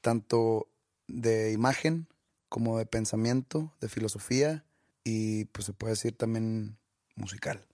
[0.01, 0.69] tanto
[1.09, 2.09] de imagen
[2.49, 4.64] como de pensamiento, de filosofía
[5.05, 6.79] y pues se puede decir también
[7.14, 7.66] musical.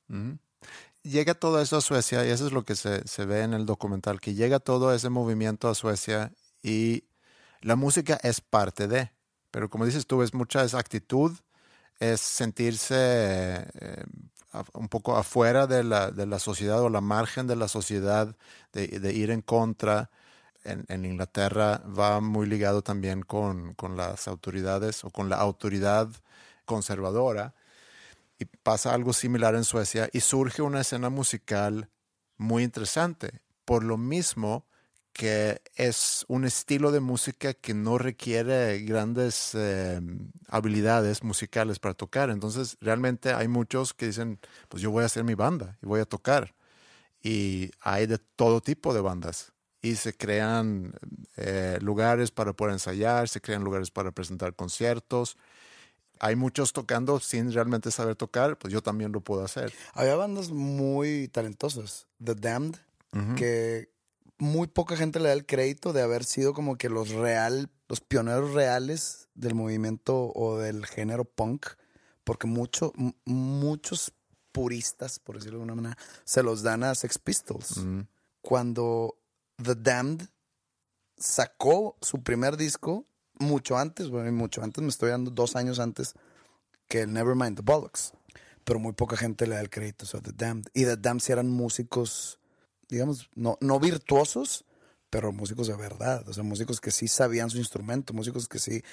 [1.02, 3.66] Llega todo eso a Suecia y eso es lo que se, se ve en el
[3.66, 7.04] documental, que llega todo ese movimiento a Suecia y
[7.60, 9.12] la música es parte de,
[9.50, 11.32] pero como dices tú, es mucha esa actitud,
[11.98, 14.04] es sentirse eh,
[14.74, 18.36] un poco afuera de la, de la sociedad o la margen de la sociedad,
[18.72, 20.10] de ir en contra.
[20.64, 26.08] En, en Inglaterra va muy ligado también con, con las autoridades o con la autoridad
[26.64, 27.54] conservadora
[28.38, 31.88] y pasa algo similar en Suecia y surge una escena musical
[32.36, 33.40] muy interesante.
[33.64, 34.66] Por lo mismo
[35.12, 40.00] que es un estilo de música que no requiere grandes eh,
[40.48, 42.30] habilidades musicales para tocar.
[42.30, 46.00] Entonces, realmente hay muchos que dicen, pues yo voy a hacer mi banda y voy
[46.00, 46.54] a tocar.
[47.22, 49.51] Y hay de todo tipo de bandas.
[49.82, 50.94] Y se crean
[51.36, 55.36] eh, lugares para poder ensayar, se crean lugares para presentar conciertos
[56.22, 59.74] hay muchos tocando sin realmente saber tocar, pues yo también lo puedo hacer.
[59.92, 62.06] Había bandas muy talentosas.
[62.22, 62.76] The Damned,
[63.36, 63.90] que
[64.38, 68.00] muy poca gente le da el crédito de haber sido como que los real, los
[68.00, 71.66] pioneros reales del movimiento o del género punk,
[72.22, 72.92] porque mucho,
[73.24, 74.12] muchos
[74.52, 77.80] puristas, por decirlo de alguna manera, se los dan a Sex Pistols.
[78.42, 79.18] Cuando
[79.62, 80.28] The Damned
[81.16, 83.06] sacó su primer disco
[83.38, 86.14] mucho antes, bueno, mucho antes, me estoy dando dos años antes
[86.88, 88.12] que el Nevermind the Bollocks.
[88.64, 90.68] Pero muy poca gente le da el crédito a The Damned.
[90.72, 92.38] Y The Damned sí eran músicos,
[92.88, 94.64] digamos, no, no virtuosos,
[95.10, 96.28] pero músicos de verdad.
[96.28, 98.84] O sea, músicos que sí sabían su instrumento, músicos que sí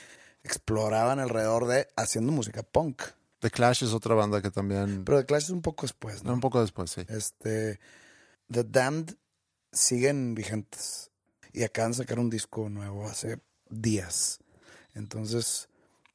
[0.43, 3.03] exploraban alrededor de haciendo música punk.
[3.39, 5.05] The Clash es otra banda que también...
[5.05, 6.33] Pero The Clash es un poco después, ¿no?
[6.33, 7.01] un poco después, sí.
[7.07, 7.79] Este,
[8.51, 9.15] The Damned
[9.71, 11.11] siguen vigentes
[11.53, 14.39] y acaban de sacar un disco nuevo hace días.
[14.93, 15.69] Entonces,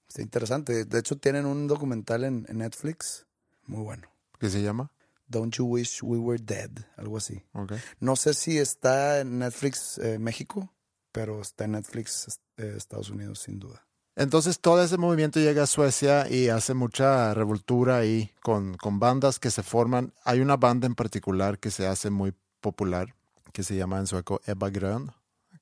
[0.08, 0.84] está interesante.
[0.84, 3.26] De hecho, tienen un documental en, en Netflix
[3.66, 4.08] muy bueno.
[4.38, 4.90] ¿Qué se llama?
[5.26, 7.42] Don't You Wish We Were Dead, algo así.
[7.52, 7.72] Ok.
[8.00, 10.72] No sé si está en Netflix eh, México,
[11.12, 13.86] pero está en Netflix eh, Estados Unidos sin duda.
[14.16, 19.40] Entonces todo ese movimiento llega a Suecia y hace mucha revoltura ahí con, con bandas
[19.40, 20.12] que se forman.
[20.24, 23.16] Hay una banda en particular que se hace muy popular,
[23.54, 25.12] que se llama en sueco Ebba Grön,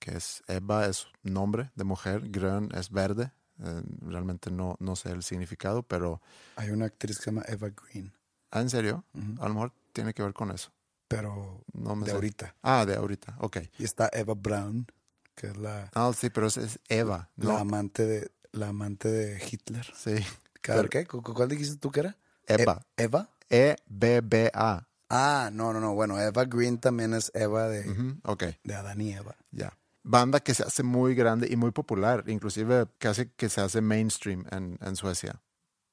[0.01, 3.33] que es Ebba es nombre de mujer, Grön es verde.
[3.63, 6.23] Eh, realmente no, no sé el significado, pero
[6.57, 8.11] Hay una actriz que se llama Eva Green,
[8.51, 9.05] ¿ah, ¿en serio?
[9.39, 10.73] A lo mejor tiene que ver con eso.
[11.07, 12.15] pero No me de sé.
[12.17, 12.57] ahorita.
[12.63, 13.59] Ah, de ahorita, ok.
[13.79, 14.87] Y está Eva Brown,
[15.35, 17.59] que es la, Ah, sí, pero es, es Eva, la ¿no?
[17.59, 19.87] amante de la amante de Hitler.
[19.95, 20.15] Sí.
[20.63, 21.07] ¿qué?
[21.07, 22.17] ¿Cu- cu- ¿Cuál dijiste tú que era?
[22.47, 22.87] Eva.
[22.97, 23.29] E- ¿Eva?
[23.51, 24.89] E-B-B-A.
[25.15, 25.93] Ah, no, no, no.
[25.95, 27.85] Bueno, Eva Green también es Eva de,
[28.25, 29.37] Ok, de Adán y Eva.
[29.51, 29.77] ya.
[30.05, 34.47] Banda que se hace muy grande y muy popular, inclusive casi que se hace mainstream
[34.51, 35.43] en, en Suecia.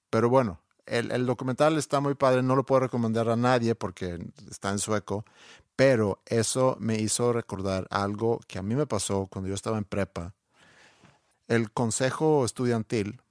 [0.10, 4.18] Pero bueno, el, el documental está muy padre, no lo puedo recomendar a nadie porque
[4.50, 5.26] está en sueco,
[5.76, 9.84] pero eso me hizo recordar algo que a mí me pasó cuando yo estaba en
[9.84, 10.34] prepa.
[11.48, 13.22] El consejo estudiantil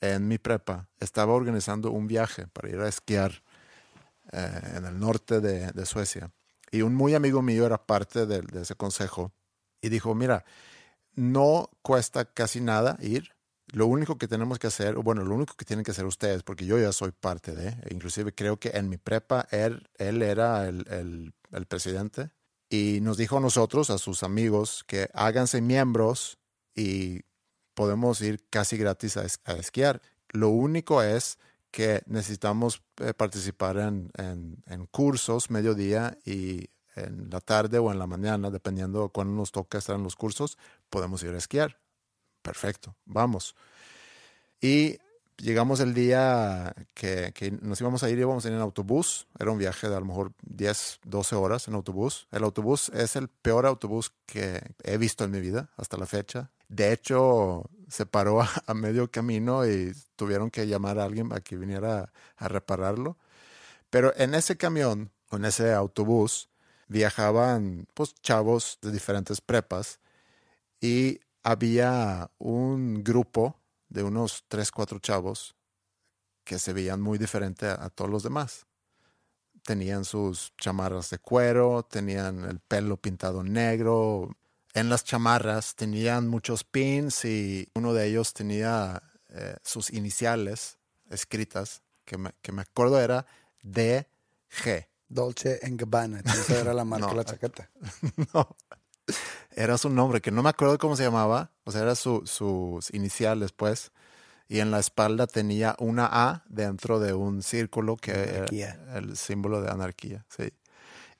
[0.00, 3.42] en mi prepa estaba organizando un viaje para ir a esquiar
[4.32, 6.30] eh, en el norte de, Suecia.
[6.70, 9.32] Y un muy amigo mío era parte de, ese consejo
[9.80, 10.44] y dijo, mira,
[11.14, 13.30] no cuesta casi nada ir.
[13.72, 16.66] Lo único que tenemos que hacer, bueno, lo único que tienen que hacer ustedes, porque
[16.66, 20.68] yo ya soy parte de, e inclusive creo que en mi prepa él, él era
[20.68, 22.30] el, el- el presidente,
[22.68, 26.38] y nos dijo a nosotros, a sus amigos, que háganse miembros
[26.74, 27.22] y
[27.74, 30.02] podemos ir casi gratis a esquiar.
[30.30, 31.38] Lo único es
[31.76, 37.98] que necesitamos eh, participar en, en- en cursos mediodía y en la tarde o en
[37.98, 40.56] la mañana, dependiendo de cuándo nos toca estar en los cursos,
[40.88, 41.78] podemos ir a esquiar.
[42.40, 43.54] Perfecto, vamos.
[44.58, 44.96] Y
[45.36, 49.26] llegamos el día que, que nos íbamos a ir, íbamos a ir en autobús.
[49.38, 52.26] Era un viaje de a lo mejor 10, 12 horas en autobús.
[52.32, 56.50] El autobús es el peor autobús que he visto en mi vida hasta la fecha.
[56.68, 61.56] De hecho, se paró a, medio camino y tuvieron que llamar a alguien a que
[61.56, 63.16] viniera a, repararlo.
[63.90, 66.50] Pero en ese camión, en ese autobús,
[66.88, 70.00] viajaban pues chavos de diferentes prepas
[70.80, 75.56] y había un grupo de unos tres, cuatro chavos
[76.44, 78.66] que se veían muy diferente a, a todos los demás.
[79.64, 84.36] Tenían sus chamarras de cuero, tenían el pelo pintado negro.
[84.76, 90.76] En las chamarras tenían muchos pins y uno de ellos tenía eh, sus iniciales
[91.08, 93.24] escritas, que me, que me acuerdo era
[93.62, 94.04] DG.
[95.08, 96.20] Dolce Gabbana.
[96.20, 97.12] Esa era la marca No.
[97.12, 97.70] de la chaqueta.
[98.34, 98.54] No.
[99.52, 101.52] Era su nombre, que no me acuerdo cómo se llamaba.
[101.64, 103.92] O sea, era su, sus iniciales, pues.
[104.46, 108.78] Y en la espalda tenía una A dentro de un círculo que Anarquía.
[108.88, 110.52] era el símbolo de anarquía, sí.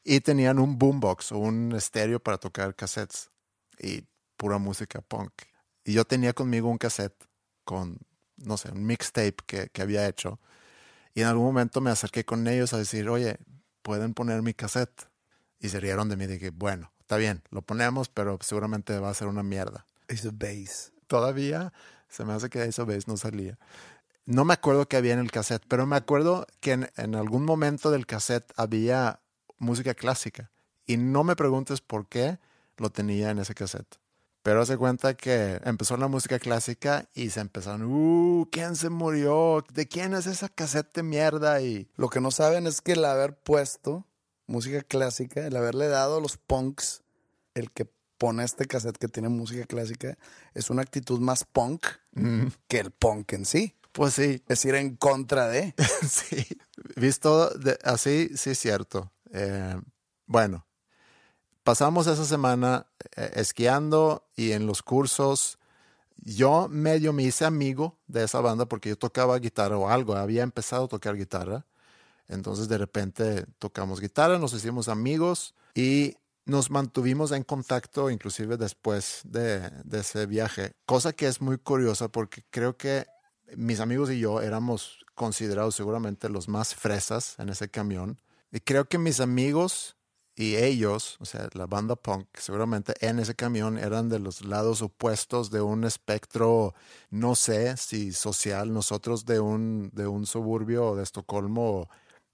[0.05, 3.31] Y tenían un boombox un estéreo para tocar cassettes
[3.79, 4.05] y
[4.37, 5.33] pura música punk.
[5.85, 7.17] Y yo tenía conmigo un cassette
[7.65, 7.99] con,
[8.37, 10.41] no sé, un mixtape que, que había hecho.
[11.15, 13.39] Y en algún momento me acerqué con ellos a decir, oye,
[13.83, 15.09] ¿pueden poner mi cassette?
[15.59, 16.27] Y se rieron de mí.
[16.27, 19.87] Dije, bueno, está bien, lo ponemos, pero seguramente va a ser una mierda.
[20.09, 20.93] Ace of Base.
[21.07, 21.73] Todavía
[22.09, 23.59] se me hace que Ace of Base no salía.
[24.25, 27.45] No me acuerdo qué había en el cassette, pero me acuerdo que en, en algún
[27.45, 29.21] momento del cassette había
[29.59, 30.51] música clásica.
[30.85, 32.39] Y no me preguntes por qué
[32.79, 33.97] lo tenía en ese cassette.
[34.43, 39.65] Pero hace cuenta que empezó la música clásica y se empezaron, uh, ¿quién se murió?
[39.73, 41.61] ¿De quién es esa cassette de mierda?
[41.63, 44.07] Y Lo que no saben es que el haber puesto
[44.47, 47.03] música clásica, el haberle dado a los punks,
[47.55, 50.17] el que pone este cassette que tiene música clásica,
[50.55, 53.75] es una actitud más punk mm, que el punk en sí.
[53.91, 55.75] pues sí, Es ir en contra de.
[56.09, 56.47] sí,
[56.95, 59.11] visto de- así, sí es cierto.
[59.33, 59.77] Eh,
[60.27, 60.66] bueno,
[61.67, 65.59] pasamos esa semana eh, esquiando y en los cursos.
[66.19, 70.45] Yo medio me hice amigo de esa banda porque yo tocaba guitarra o algo, había
[70.45, 71.67] empezado a tocar guitarra.
[72.29, 79.23] Entonces de repente tocamos guitarra, nos hicimos amigos y nos mantuvimos en contacto inclusive después
[79.25, 80.77] de, de ese viaje.
[80.87, 83.09] Cosa que es muy curiosa porque creo que
[83.57, 88.21] mis amigos y yo éramos considerados seguramente los más fresas en ese camión.
[88.53, 89.96] Y creo que mis amigos
[90.37, 94.83] y ellos, o sea, la banda punk, seguramente en ese camión eran de los lados
[94.83, 96.75] opuestos de un espectro,
[97.11, 101.89] no sé si social, nosotros de un, de un suburbio de Estocolmo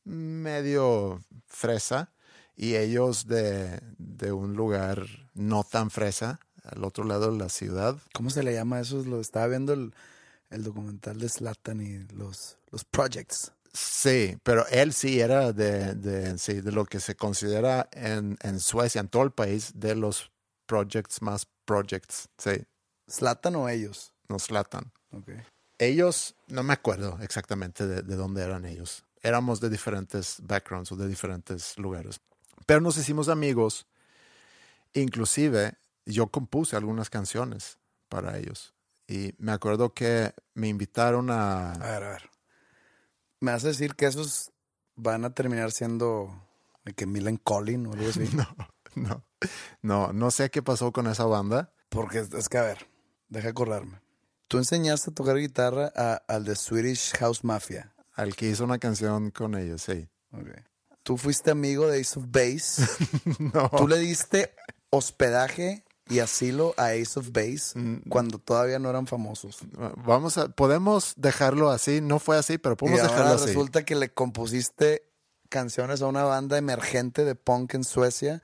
[0.04, 2.12] medio fresa
[2.56, 7.96] y ellos de, de un lugar no tan fresa, al otro lado de la ciudad.
[8.12, 9.02] ¿Cómo se le llama eso?
[9.04, 9.94] Lo estaba viendo el,
[10.50, 13.52] el documental de Slatan y los, los projects.
[13.72, 18.60] Sí, pero él sí era de, de, sí, de lo que se considera en, en
[18.60, 20.30] Suecia, en todo el país, de los
[20.66, 22.28] projects más projects.
[22.38, 22.64] Sí,
[23.06, 24.12] ¿Slatan o ellos?
[24.32, 24.90] nos latan.
[25.12, 25.28] Ok.
[25.78, 29.04] Ellos, no me acuerdo exactamente de, de dónde eran ellos.
[29.22, 32.20] Éramos de diferentes backgrounds o de diferentes lugares.
[32.66, 33.86] Pero nos hicimos amigos.
[34.94, 35.74] Inclusive,
[36.06, 38.74] yo compuse algunas canciones para ellos.
[39.06, 41.72] Y me acuerdo que me invitaron a...
[41.72, 42.31] A ver, a ver.
[43.42, 44.52] ¿Me vas a decir que esos
[44.94, 46.32] van a terminar siendo
[46.84, 48.20] de que Milan Collin o algo así?
[48.94, 49.24] No, no,
[49.80, 51.72] no, no sé qué pasó con esa banda.
[51.88, 52.86] Porque es, que, a ver,
[53.28, 54.00] deja acordarme.
[54.48, 57.94] Tú enseñaste a tocar guitarra a- al de Swedish House Mafia.
[58.12, 60.08] Al que hizo una canción con ellos, sí.
[60.32, 60.46] Ok.
[61.02, 62.86] Tú fuiste amigo de Ace of Base.
[63.54, 63.68] No.
[63.70, 64.54] Tú le diste
[64.90, 68.08] hospedaje y asilo a Ace of Base Mm.
[68.08, 69.58] cuando todavía no eran famosos.
[70.04, 73.46] Vamos a, podemos dejarlo así, no fue así, pero Y podemos ahora dejarlo así.
[73.46, 75.04] resulta que le compusiste
[75.48, 78.42] canciones a una banda emergente de punk en Suecia.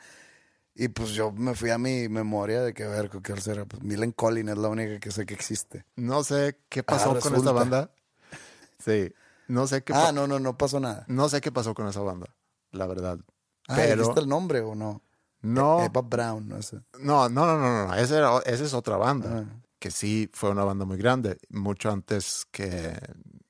[0.81, 3.65] Y pues yo me fui a mi memoria de que, a ver, ¿qué será?
[3.65, 5.85] Pues Millen Collin es la única que sé que existe.
[5.97, 7.41] No sé qué pasó Ah, con resulta.
[7.41, 7.91] esa banda.
[8.79, 9.13] Sí,
[9.49, 11.05] no sé qué Ah, no, no, no pasó nada.
[11.09, 12.29] no sé qué pasó con esa banda,
[12.71, 13.19] la verdad.
[13.67, 15.03] Ah, Pero ¿dijiste el nombre o no?
[15.43, 16.77] No, Eva Brown, no sé.
[17.01, 19.61] no, no, no, no, no, esa, era- esa es otra banda, Ah.
[19.79, 22.97] que sí fue una banda muy grande, mucho antes que,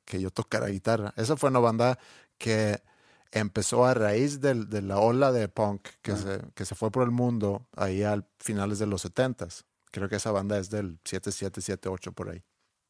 [0.05, 1.13] que yo tocara guitarra.
[1.17, 1.99] Esa fue una banda
[2.37, 2.83] que
[3.33, 7.03] empezó a raíz del- de la ola de punk que, se, que se fue por
[7.03, 9.65] el mundo ahí al finales de los 70s.
[9.91, 12.43] Creo que esa banda es del 7778 por ahí.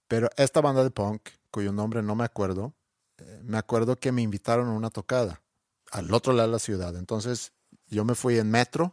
[0.08, 2.74] Pero esta banda de punk, cuyo nombre no me acuerdo,
[3.18, 5.42] eh, me acuerdo que me invitaron a una tocada
[5.90, 6.96] al otro lado de la ciudad.
[6.96, 7.52] Entonces
[7.90, 8.92] yo me fui en metro,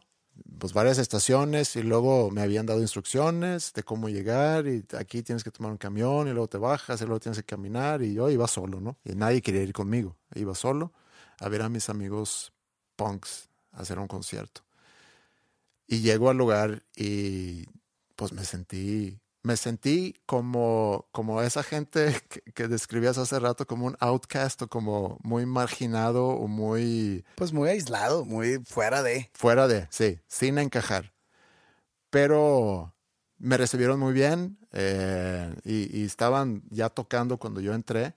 [0.60, 5.44] pues varias estaciones y luego me habían dado instrucciones de cómo llegar y aquí tienes
[5.44, 8.30] que tomar un camión y luego te bajas y luego tienes que caminar y yo
[8.30, 8.98] iba solo, ¿no?
[9.04, 10.92] Y nadie quería ir conmigo, iba solo
[11.40, 12.54] a ver a mis amigos
[12.96, 14.62] punks hacer un concierto.
[15.88, 17.66] Y llego al lugar y
[18.16, 23.86] pues me sentí, me sentí como, como esa gente que, que describías hace rato como
[23.86, 29.30] un outcast o como muy marginado o muy Pues muy aislado, muy fuera de.
[29.34, 31.14] fuera de, sí, sin encajar.
[32.10, 32.96] Pero
[33.38, 38.16] me recibieron muy bien eh, y, y estaban ya tocando cuando yo entré.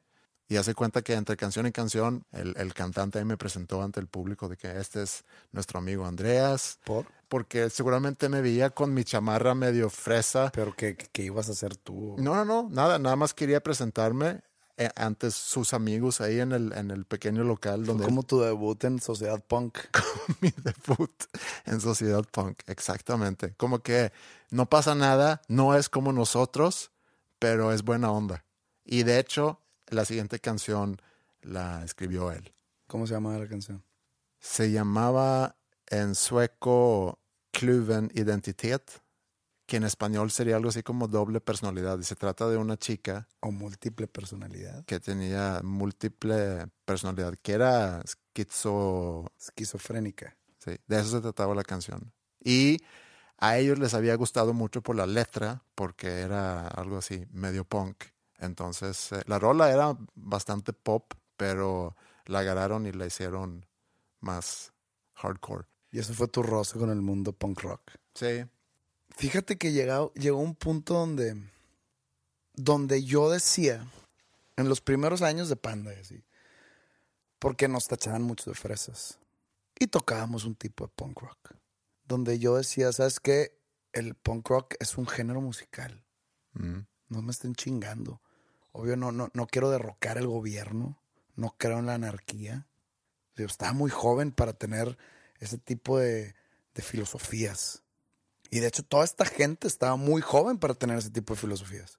[0.48, 4.00] Y hace cuenta que entre canción y canción, el, el cantante ahí me presentó ante
[4.00, 7.06] el público de que este es nuestro amigo Andreas, ¿Por?
[7.28, 10.50] porque seguramente me veía con mi chamarra medio fresa.
[10.54, 12.14] Pero ¿qué, qué- ibas a hacer tú?
[12.18, 14.40] No, no, no, nada, nada más quería presentarme
[14.78, 18.82] eh, antes sus amigos ahí en el, en el pequeño local donde como tu debut
[18.84, 19.76] en Sociedad Punk.
[20.40, 21.12] mi debut
[21.66, 23.52] en Sociedad Punk, exactamente.
[23.58, 24.12] Como que
[24.50, 26.90] no pasa nada, no es como nosotros,
[27.38, 28.44] pero es buena onda.
[28.84, 29.60] Y de hecho,
[29.90, 31.00] la siguiente canción
[31.42, 32.52] la escribió él.
[32.86, 33.82] ¿Cómo se llamaba la canción?
[34.38, 37.18] Se llamaba en sueco
[37.50, 39.02] Kluven Identitet,
[39.66, 41.98] que en español sería algo así como doble personalidad.
[41.98, 44.84] Y se trata de una chica O múltiple personalidad.
[44.86, 50.36] que tenía múltiple personalidad, que era esquizo, Esquizofrénica.
[50.58, 52.12] Sí, de eso se trataba la canción.
[52.42, 52.78] Y
[53.38, 58.04] a ellos les había gustado mucho por la letra, porque era algo así, medio punk.
[58.38, 63.66] Entonces, eh, la rola era bastante pop, pero la agarraron y la hicieron
[64.20, 64.72] más
[65.14, 65.66] hardcore.
[65.90, 67.92] Y eso fue tu roce con el mundo punk rock.
[68.14, 68.44] Sí.
[69.10, 71.36] Fíjate que llegado, llegó un punto donde,
[72.54, 73.84] donde yo decía,
[74.56, 76.22] en los primeros años de Panda, y así,
[77.38, 79.18] porque nos tachaban mucho de fresas.
[79.78, 81.54] Y tocábamos un tipo de punk rock.
[82.04, 83.58] Donde yo decía, ¿sabes qué?
[83.92, 86.04] El punk rock es un género musical.
[86.52, 86.80] Mm.
[87.08, 88.20] No me estén chingando.
[88.72, 91.00] Obvio, no, no, no quiero derrocar el gobierno.
[91.36, 92.66] No creo en la anarquía.
[93.36, 94.98] Yo estaba muy joven para tener
[95.38, 96.34] ese tipo de,
[96.74, 97.82] de filosofías.
[98.50, 101.98] Y de hecho, toda esta gente estaba muy joven para tener ese tipo de filosofías.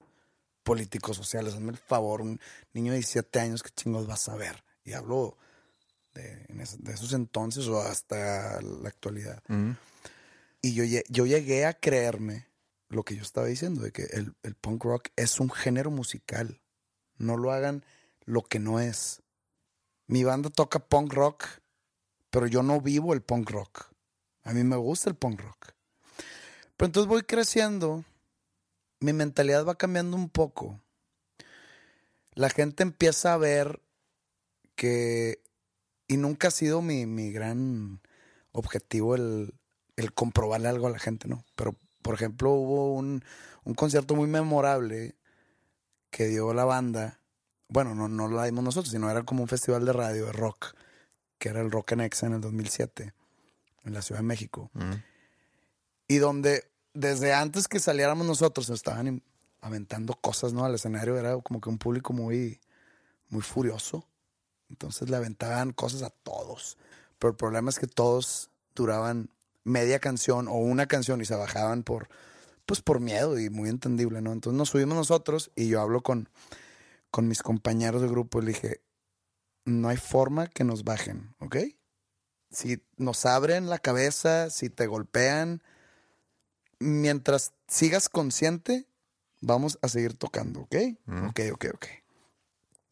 [0.64, 2.22] Políticos, sociales, hazme el favor.
[2.22, 2.40] Un
[2.74, 4.64] niño de 17 años, ¿qué chingos vas a ver?
[4.84, 5.38] Y hablo
[6.14, 9.44] de, de esos entonces o hasta la actualidad.
[9.48, 9.72] Mm.
[10.62, 12.49] Y yo, yo llegué a creerme
[12.90, 16.62] lo que yo estaba diciendo, de que el, el punk rock es un género musical.
[17.18, 17.86] No lo hagan
[18.26, 19.22] lo que no es.
[20.08, 21.46] Mi banda toca punk rock,
[22.30, 23.92] pero yo no vivo el punk rock.
[24.44, 25.74] A mí me gusta el punk rock.
[26.78, 28.06] Pero entonces voy creciendo,
[29.00, 30.80] mi mentalidad va cambiando un poco.
[32.34, 33.82] La gente empieza a ver
[34.76, 35.44] que,
[36.08, 38.02] y nunca ha sido mi, mi gran
[38.52, 39.54] objetivo el,
[39.98, 41.44] el comprobarle algo a la gente, ¿no?
[41.56, 43.24] Pero, por ejemplo, hubo un,
[43.64, 45.16] un concierto muy memorable
[46.10, 47.20] que dio la banda.
[47.68, 50.76] Bueno, no, no la dimos nosotros, sino era como un festival de radio, de rock,
[51.38, 53.14] que era el Rock en Exa en el 2007,
[53.86, 54.72] en la Ciudad de México.
[54.74, 54.93] Mm.
[56.08, 59.22] Y donde desde antes que saliéramos nosotros nos estaban
[59.62, 60.66] aventando cosas, ¿no?
[60.66, 62.60] Al escenario era como que un público muy,
[63.30, 64.08] muy furioso.
[64.70, 66.78] Entonces le aventaban cosas a todos.
[67.18, 69.30] Pero el problema es que todos duraban
[69.64, 72.10] media canción o una canción y se bajaban por,
[72.66, 74.32] pues por miedo y muy entendible, ¿no?
[74.32, 76.30] Entonces nos subimos nosotros y yo hablo con,
[77.12, 78.82] con mis compañeros de grupo y le dije,
[79.66, 81.57] no hay forma que nos bajen, ¿ok?
[82.51, 85.62] Si nos abren la cabeza, si te golpean,
[86.80, 88.88] mientras sigas consciente,
[89.41, 90.76] vamos a seguir tocando, ¿ok?
[91.28, 91.86] Ok, ok, ok.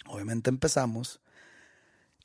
[0.08, 1.22] Obviamente empezamos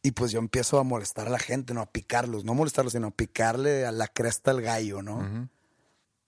[0.03, 3.09] y pues yo empiezo a molestar a la gente, no a picarlos, no molestarlos, sino
[3.09, 5.49] a picarle a la cresta al gallo, ¿no?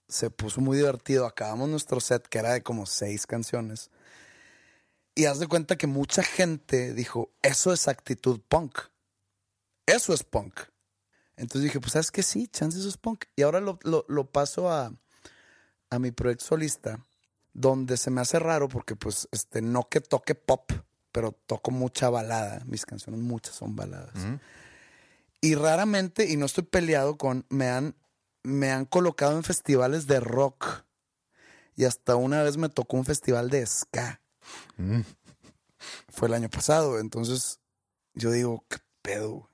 [0.07, 1.27] Se puso muy divertido.
[1.27, 3.91] Acabamos nuestro set que era de como seis canciones.
[5.16, 8.79] Y haz de cuenta que mucha gente dijo, eso es actitud punk.
[9.87, 10.61] Eso es punk.
[11.37, 13.25] Entonces dije, pues sabes que sí, chance eso es punk.
[13.35, 14.93] Y ahora lo, lo, lo paso a,
[15.91, 17.05] a mi proyecto solista,
[17.53, 20.70] donde se me hace raro porque pues este, no que toque pop,
[21.14, 22.64] pero toco mucha balada.
[22.66, 24.14] Mis canciones muchas son baladas.
[25.40, 27.94] Y raramente, y no estoy peleado con, me han,
[28.42, 30.84] me han colocado en festivales de rock.
[31.76, 34.20] Y hasta una vez me tocó un festival de ska.
[36.08, 36.98] Fue el año pasado.
[36.98, 37.60] Entonces
[38.14, 39.48] yo digo, ¿qué pedo?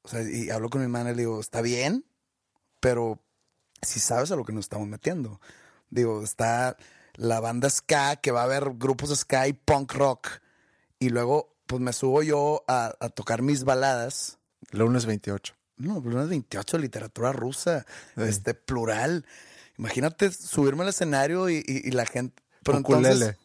[0.00, 2.06] O sea, y hablo con mi hermana y le digo, está bien,
[2.80, 3.22] pero
[3.82, 5.38] si sabes a lo que nos estamos metiendo.
[5.90, 6.78] Digo, está
[7.12, 10.45] la banda ska, que va a haber grupos de ska y punk rock.
[10.98, 14.38] Y luego, pues me subo yo a, tocar mis baladas.
[14.70, 15.54] Lunes 28.
[15.78, 17.84] No, lunes 28, literatura rusa,
[18.16, 19.26] este, plural.
[19.78, 22.42] Imagínate subirme al escenario y, la gente.
[22.62, 23.36] Pero ukulele.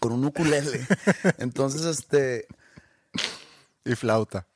[0.00, 0.86] con un ukulele.
[1.38, 2.46] entonces, este.
[3.84, 4.46] Y flauta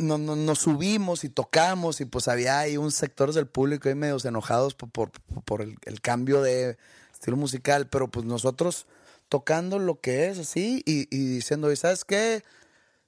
[0.00, 3.94] no, no, nos subimos y tocamos y pues había ahí un sector del público ahí
[3.94, 6.78] medios enojados por, por, el, cambio de
[7.12, 8.86] estilo musical, pero pues nosotros
[9.30, 12.42] tocando lo que es así y, diciendo, ¿y sabes qué?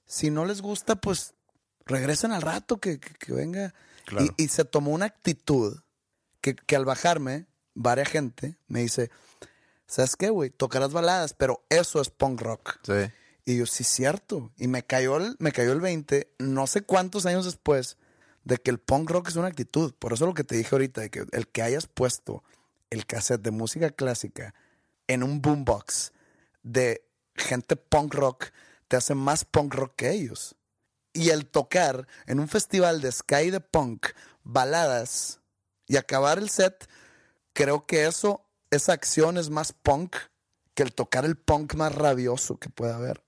[0.05, 1.35] Si no les gusta, pues
[1.85, 3.75] regresen al rato, que, venga.
[4.37, 5.79] Y, se tomó una actitud
[6.41, 7.45] que, que al bajarme,
[7.75, 9.11] varia gente me dice,
[9.85, 10.49] ¿sabes qué, güey?
[10.49, 12.79] Tocarás baladas, pero eso es punk rock.
[12.83, 13.11] Sí.
[13.45, 14.51] Y yo, sí, cierto.
[14.57, 17.97] Y me cayó, el, me cayó el 20, no sé cuántos años después,
[18.45, 19.93] de que el punk rock es una actitud.
[19.99, 22.43] Por eso lo que te dije ahorita, de que el que hayas puesto
[22.89, 24.53] el cassette de música clásica
[25.07, 26.12] en un boombox
[26.63, 28.47] de gente punk rock,
[28.87, 30.55] te hace más punk rock que ellos.
[31.13, 34.07] Y el tocar en un festival de sky de punk,
[34.43, 35.39] baladas,
[35.85, 36.89] y acabar el set,
[37.53, 40.15] creo que eso, esa acción es más punk
[40.73, 43.23] que el tocar el punk más rabioso que pueda haber.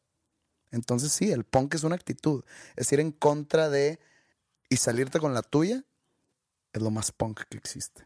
[0.71, 2.43] Entonces sí, el punk es una actitud.
[2.75, 3.99] Es ir en contra de
[4.69, 5.83] y salirte con la tuya
[6.73, 8.05] es lo más punk que existe.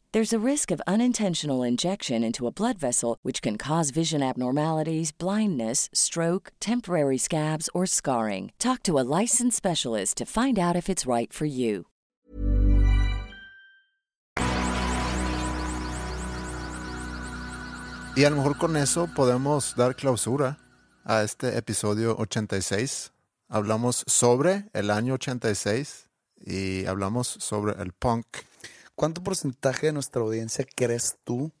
[0.13, 5.13] There's a risk of unintentional injection into a blood vessel, which can cause vision abnormalities,
[5.13, 8.51] blindness, stroke, temporary scabs, or scarring.
[8.59, 11.85] Talk to a licensed specialist to find out if it's right for you.
[18.17, 20.57] Y a lo mejor con eso podemos dar clausura
[21.05, 23.11] a este episodio 86.
[23.49, 26.09] Hablamos sobre el año 86
[26.45, 28.50] y hablamos sobre el punk.
[29.01, 31.51] ¿Cuánto porcentaje de nuestra audiencia crees tú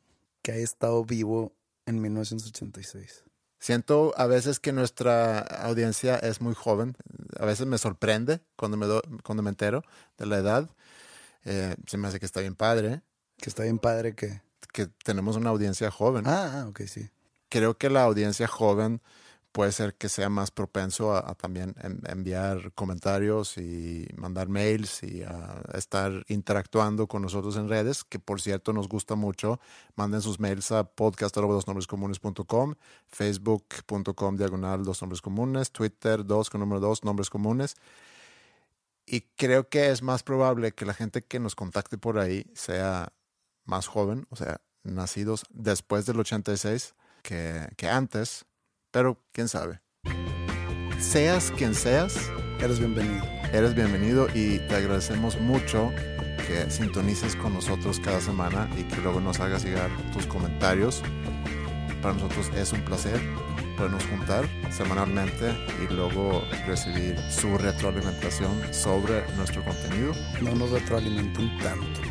[0.43, 1.55] que haya estado vivo
[1.87, 3.23] en 1986?
[3.57, 6.95] Siento a veces que nuestra audiencia es muy joven.
[7.39, 8.85] A veces me sorprende cuando me,
[9.23, 9.81] cuando me entero
[10.19, 10.69] de la edad.
[11.43, 13.01] Eh, se me hace que está bien padre.
[13.37, 14.43] Que está bien padre que...
[14.71, 16.27] que tenemos una audiencia joven.
[16.27, 17.09] Ah, ah, ok, sí.
[17.49, 19.01] Creo que la audiencia joven
[19.51, 25.23] puede ser que sea más propenso a, también en- enviar comentarios y mandar mails y
[25.23, 29.59] a estar interactuando con nosotros en redes, que por cierto nos gusta mucho.
[29.95, 32.75] Manden sus mails a podcast.dosnombrescomunes.com,
[33.07, 37.75] facebook.com diagonal dos nombres comunes, Twitter dos con número dos nombres comunes.
[39.05, 43.11] Y creo que es más probable que la gente que nos contacte por ahí sea
[43.65, 48.45] más joven, o sea, nacidos después del 86 que, que antes,
[48.91, 49.81] pero quién sabe.
[50.99, 52.29] Seas quien seas,
[52.59, 53.23] Eres bienvenido.
[53.53, 55.91] eres bienvenido y te agradecemos mucho
[56.47, 61.01] que sintonices con nosotros cada semana y que luego nos hagas llegar tus comentarios.
[62.01, 63.19] Para nosotros es un placer
[63.77, 70.13] podernos juntar semanalmente y luego recibir su retroalimentación sobre nuestro contenido.
[70.41, 72.01] No nos retroalimenten tanto.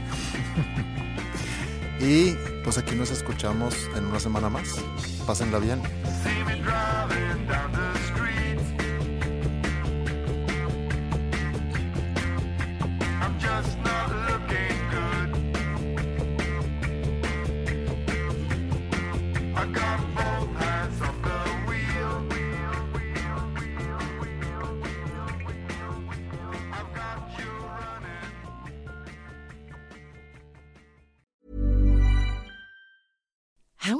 [2.00, 2.34] Y
[2.64, 4.76] pues aquí nos escuchamos en una semana más.
[5.26, 5.82] Pásenla bien.